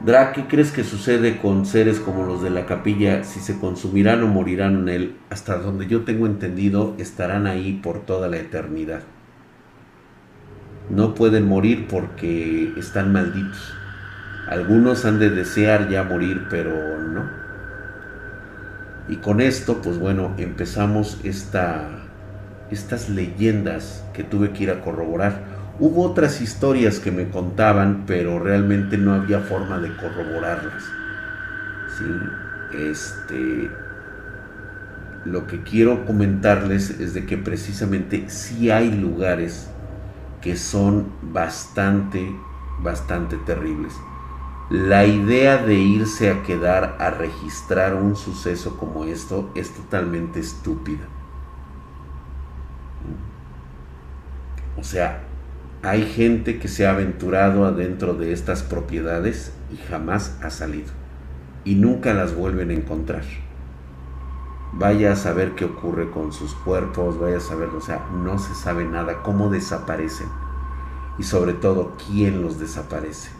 [0.00, 4.22] Dra, ¿qué crees que sucede con seres como los de la capilla si se consumirán
[4.22, 5.16] o morirán en él?
[5.28, 9.02] Hasta donde yo tengo entendido, estarán ahí por toda la eternidad.
[10.90, 13.74] No pueden morir porque están malditos.
[14.48, 17.28] Algunos han de desear ya morir, pero no.
[19.08, 21.88] Y con esto, pues bueno, empezamos esta,
[22.70, 25.42] estas leyendas que tuve que ir a corroborar.
[25.78, 30.84] Hubo otras historias que me contaban, pero realmente no había forma de corroborarlas.
[31.98, 32.78] ¿Sí?
[32.78, 33.70] Este,
[35.26, 39.68] lo que quiero comentarles es de que precisamente sí hay lugares
[40.48, 42.34] que son bastante,
[42.80, 43.92] bastante terribles.
[44.70, 51.04] la idea de irse a quedar a registrar un suceso como esto es totalmente estúpida.
[54.78, 55.24] O sea,
[55.82, 60.92] hay gente que se ha aventurado adentro de estas propiedades y jamás ha salido.
[61.66, 63.24] Y nunca las vuelven a encontrar.
[64.72, 68.54] Vaya a saber qué ocurre con sus cuerpos, vaya a saber, o sea, no se
[68.54, 70.28] sabe nada, cómo desaparecen.
[71.18, 73.30] Y sobre todo, quién los desaparece.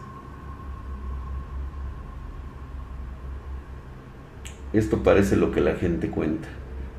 [4.73, 6.47] Esto parece lo que la gente cuenta.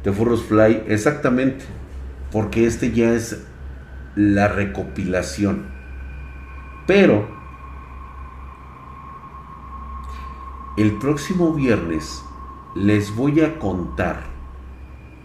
[0.02, 1.64] The Furros Fly, exactamente,
[2.32, 3.44] porque este ya es
[4.16, 5.66] la recopilación.
[6.86, 7.28] Pero
[10.76, 12.24] el próximo viernes
[12.74, 14.22] les voy a contar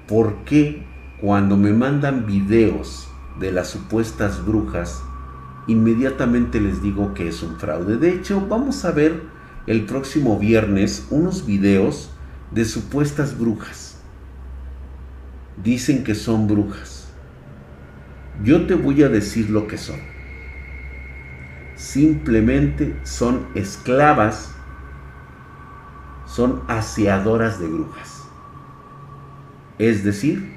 [0.08, 0.86] por qué
[1.22, 3.08] cuando me mandan videos
[3.40, 5.04] de las supuestas brujas,
[5.68, 7.98] inmediatamente les digo que es un fraude.
[7.98, 9.24] De hecho, vamos a ver
[9.68, 12.12] el próximo viernes unos videos
[12.52, 14.00] de supuestas brujas.
[15.64, 17.08] Dicen que son brujas.
[18.44, 20.00] Yo te voy a decir lo que son.
[21.76, 24.55] Simplemente son esclavas,
[26.36, 28.28] son aseadoras de brujas.
[29.80, 30.52] Es decir,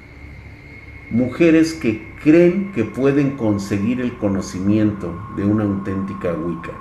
[1.09, 6.73] mujeres que creen que pueden conseguir el conocimiento de una auténtica Wicca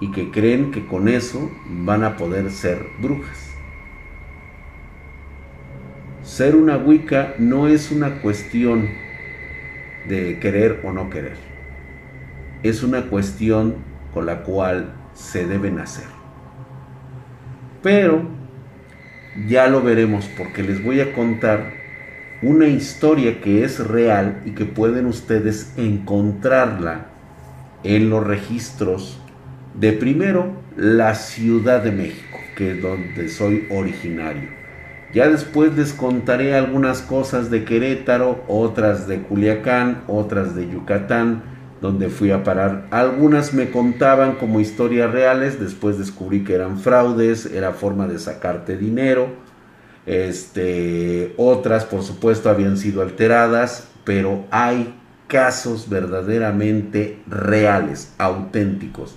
[0.00, 1.48] y que creen que con eso
[1.84, 3.52] van a poder ser brujas.
[6.24, 8.88] Ser una Wicca no es una cuestión
[10.08, 11.36] de querer o no querer.
[12.64, 13.76] Es una cuestión
[14.12, 16.06] con la cual se deben hacer.
[17.82, 18.22] Pero
[19.48, 21.72] ya lo veremos porque les voy a contar
[22.40, 27.06] una historia que es real y que pueden ustedes encontrarla
[27.82, 29.20] en los registros
[29.74, 34.48] de primero la Ciudad de México, que es donde soy originario.
[35.12, 41.42] Ya después les contaré algunas cosas de Querétaro, otras de Culiacán, otras de Yucatán,
[41.80, 42.86] donde fui a parar.
[42.90, 48.76] Algunas me contaban como historias reales, después descubrí que eran fraudes, era forma de sacarte
[48.76, 49.28] dinero.
[50.06, 54.94] Este, otras, por supuesto, habían sido alteradas, pero hay
[55.26, 59.16] casos verdaderamente reales, auténticos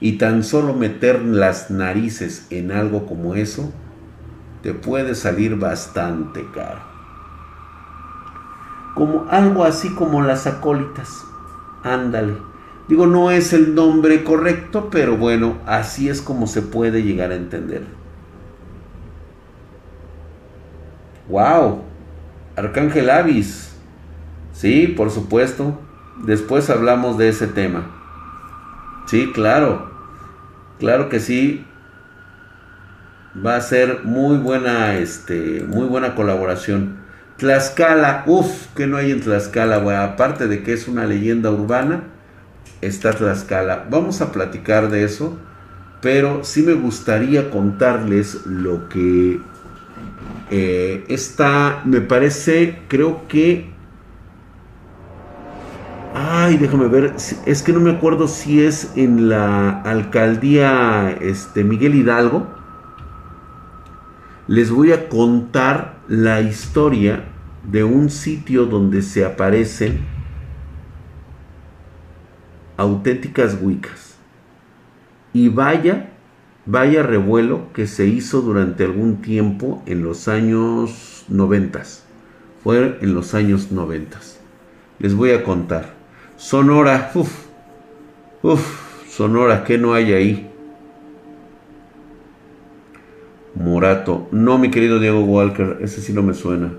[0.00, 3.72] y tan solo meter las narices en algo como eso,
[4.62, 6.80] te puede salir bastante caro.
[8.94, 11.24] Como algo así como las acólitas.
[11.82, 12.34] Ándale.
[12.88, 17.36] Digo, no es el nombre correcto, pero bueno, así es como se puede llegar a
[17.36, 17.82] entender.
[21.28, 21.82] ¡Wow!
[22.54, 23.76] Arcángel Avis.
[24.52, 25.80] Sí, por supuesto.
[26.24, 27.90] Después hablamos de ese tema.
[29.06, 29.90] Sí, claro.
[30.78, 31.66] Claro que sí.
[33.44, 37.05] Va a ser muy buena, este, muy buena colaboración.
[37.38, 42.04] Tlaxcala, uff, que no hay en Tlaxcala, bueno, aparte de que es una leyenda urbana,
[42.80, 43.86] está Tlaxcala.
[43.90, 45.36] Vamos a platicar de eso,
[46.00, 49.40] pero sí me gustaría contarles lo que
[50.50, 53.76] eh, está, me parece, creo que
[56.18, 57.14] Ay, déjame ver,
[57.44, 62.46] es que no me acuerdo si es en la alcaldía este, Miguel Hidalgo.
[64.46, 67.24] Les voy a contar la historia
[67.68, 70.00] de un sitio donde se aparecen
[72.76, 74.16] auténticas wicas.
[75.32, 76.10] Y vaya,
[76.64, 82.04] vaya revuelo que se hizo durante algún tiempo en los años noventas.
[82.62, 84.40] Fue en los años noventas.
[84.98, 85.94] Les voy a contar.
[86.36, 87.46] Sonora, uff,
[88.42, 90.50] uff, Sonora, ¿qué no hay ahí?
[93.66, 96.74] Morato, no mi querido Diego Walker, ese sí no me suena.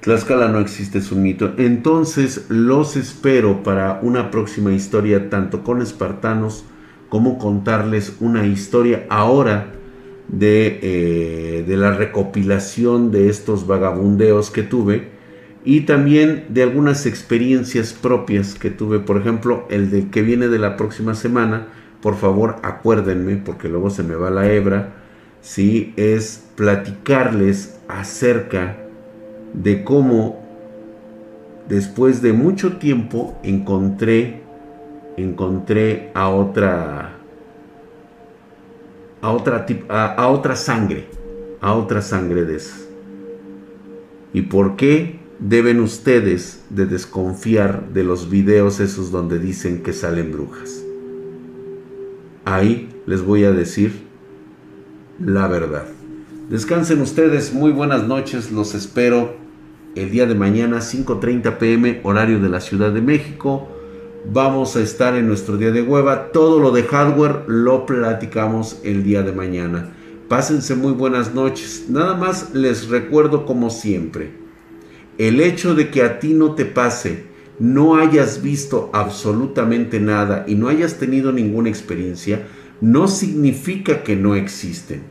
[0.00, 1.52] Tlaxcala no existe, es un mito.
[1.58, 6.64] Entonces los espero para una próxima historia, tanto con espartanos
[7.10, 9.66] como contarles una historia ahora
[10.28, 15.08] de, eh, de la recopilación de estos vagabundeos que tuve
[15.66, 20.58] y también de algunas experiencias propias que tuve, por ejemplo, el de que viene de
[20.58, 21.66] la próxima semana,
[22.00, 24.97] por favor acuérdenme porque luego se me va la hebra,
[25.40, 25.92] ¿sí?
[25.96, 28.76] es platicarles acerca
[29.54, 30.42] de cómo
[31.68, 34.42] después de mucho tiempo encontré
[35.16, 37.16] encontré a otra
[39.20, 41.06] a otra a, a otra sangre,
[41.60, 42.76] a otra sangre de esa.
[44.32, 45.18] ¿Y por qué?
[45.38, 50.82] deben ustedes de desconfiar de los videos esos donde dicen que salen brujas.
[52.44, 54.07] Ahí les voy a decir
[55.18, 55.86] la verdad.
[56.48, 59.36] Descansen ustedes, muy buenas noches, los espero
[59.94, 63.68] el día de mañana 5.30 pm horario de la Ciudad de México.
[64.30, 66.30] Vamos a estar en nuestro día de hueva.
[66.32, 69.90] Todo lo de hardware lo platicamos el día de mañana.
[70.28, 71.86] Pásense muy buenas noches.
[71.88, 74.30] Nada más les recuerdo como siempre.
[75.16, 77.24] El hecho de que a ti no te pase,
[77.58, 82.46] no hayas visto absolutamente nada y no hayas tenido ninguna experiencia,
[82.80, 85.02] no significa que no existen.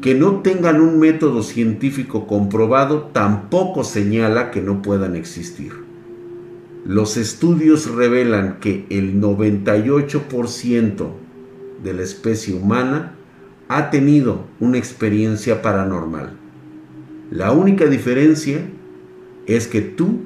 [0.00, 5.72] Que no tengan un método científico comprobado tampoco señala que no puedan existir.
[6.84, 11.10] Los estudios revelan que el 98%
[11.82, 13.16] de la especie humana
[13.68, 16.36] ha tenido una experiencia paranormal.
[17.32, 18.60] La única diferencia
[19.46, 20.20] es que tú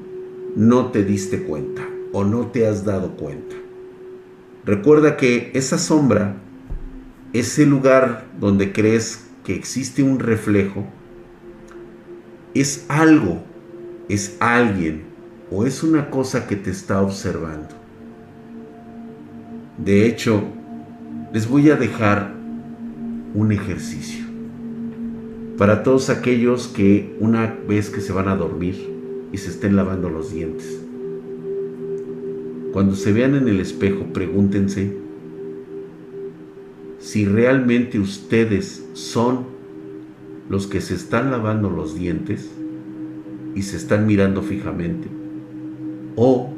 [0.55, 3.60] no te diste cuenta o no te has dado cuenta.
[4.65, 6.37] Recuerda que esa sombra,
[7.33, 10.87] ese lugar donde crees que existe un reflejo,
[12.55, 13.43] es algo,
[14.09, 15.05] es alguien
[15.51, 17.69] o es una cosa que te está observando.
[19.79, 20.43] De hecho,
[21.33, 22.35] les voy a dejar
[23.35, 24.25] un ejercicio.
[25.57, 28.77] Para todos aquellos que una vez que se van a dormir
[29.33, 30.80] y se estén lavando los dientes,
[32.73, 34.97] cuando se vean en el espejo, pregúntense
[36.99, 39.47] si realmente ustedes son
[40.49, 42.51] los que se están lavando los dientes
[43.55, 45.09] y se están mirando fijamente
[46.17, 46.51] o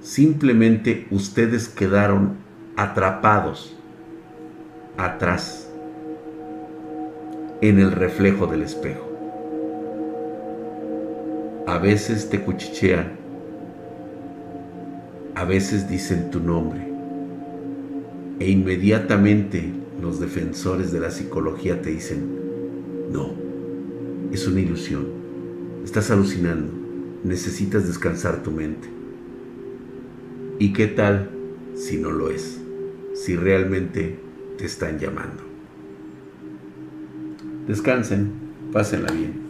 [0.00, 2.36] simplemente ustedes quedaron
[2.76, 3.76] atrapados
[4.96, 5.70] atrás
[7.60, 9.10] en el reflejo del espejo.
[11.66, 13.23] A veces te cuchichean,
[15.34, 16.86] a veces dicen tu nombre
[18.38, 22.28] e inmediatamente los defensores de la psicología te dicen,
[23.10, 23.32] no,
[24.32, 25.06] es una ilusión,
[25.84, 26.72] estás alucinando,
[27.22, 28.88] necesitas descansar tu mente.
[30.58, 31.30] ¿Y qué tal
[31.74, 32.60] si no lo es?
[33.14, 34.18] Si realmente
[34.58, 35.42] te están llamando.
[37.66, 38.30] Descansen,
[38.72, 39.44] pásenla bien.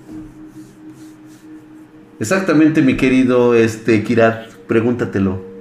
[2.20, 5.53] Exactamente, mi querido este Kirat, pregúntatelo.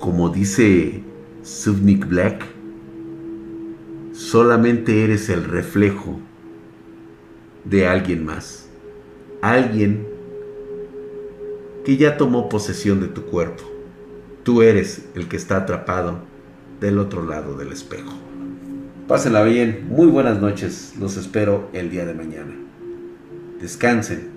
[0.00, 1.02] Como dice
[1.42, 2.44] Subnik Black,
[4.12, 6.18] solamente eres el reflejo
[7.64, 8.68] de alguien más.
[9.42, 10.06] Alguien
[11.84, 13.62] que ya tomó posesión de tu cuerpo.
[14.42, 16.18] Tú eres el que está atrapado
[16.80, 18.12] del otro lado del espejo.
[19.06, 22.54] Pásenla bien, muy buenas noches, los espero el día de mañana.
[23.60, 24.35] Descansen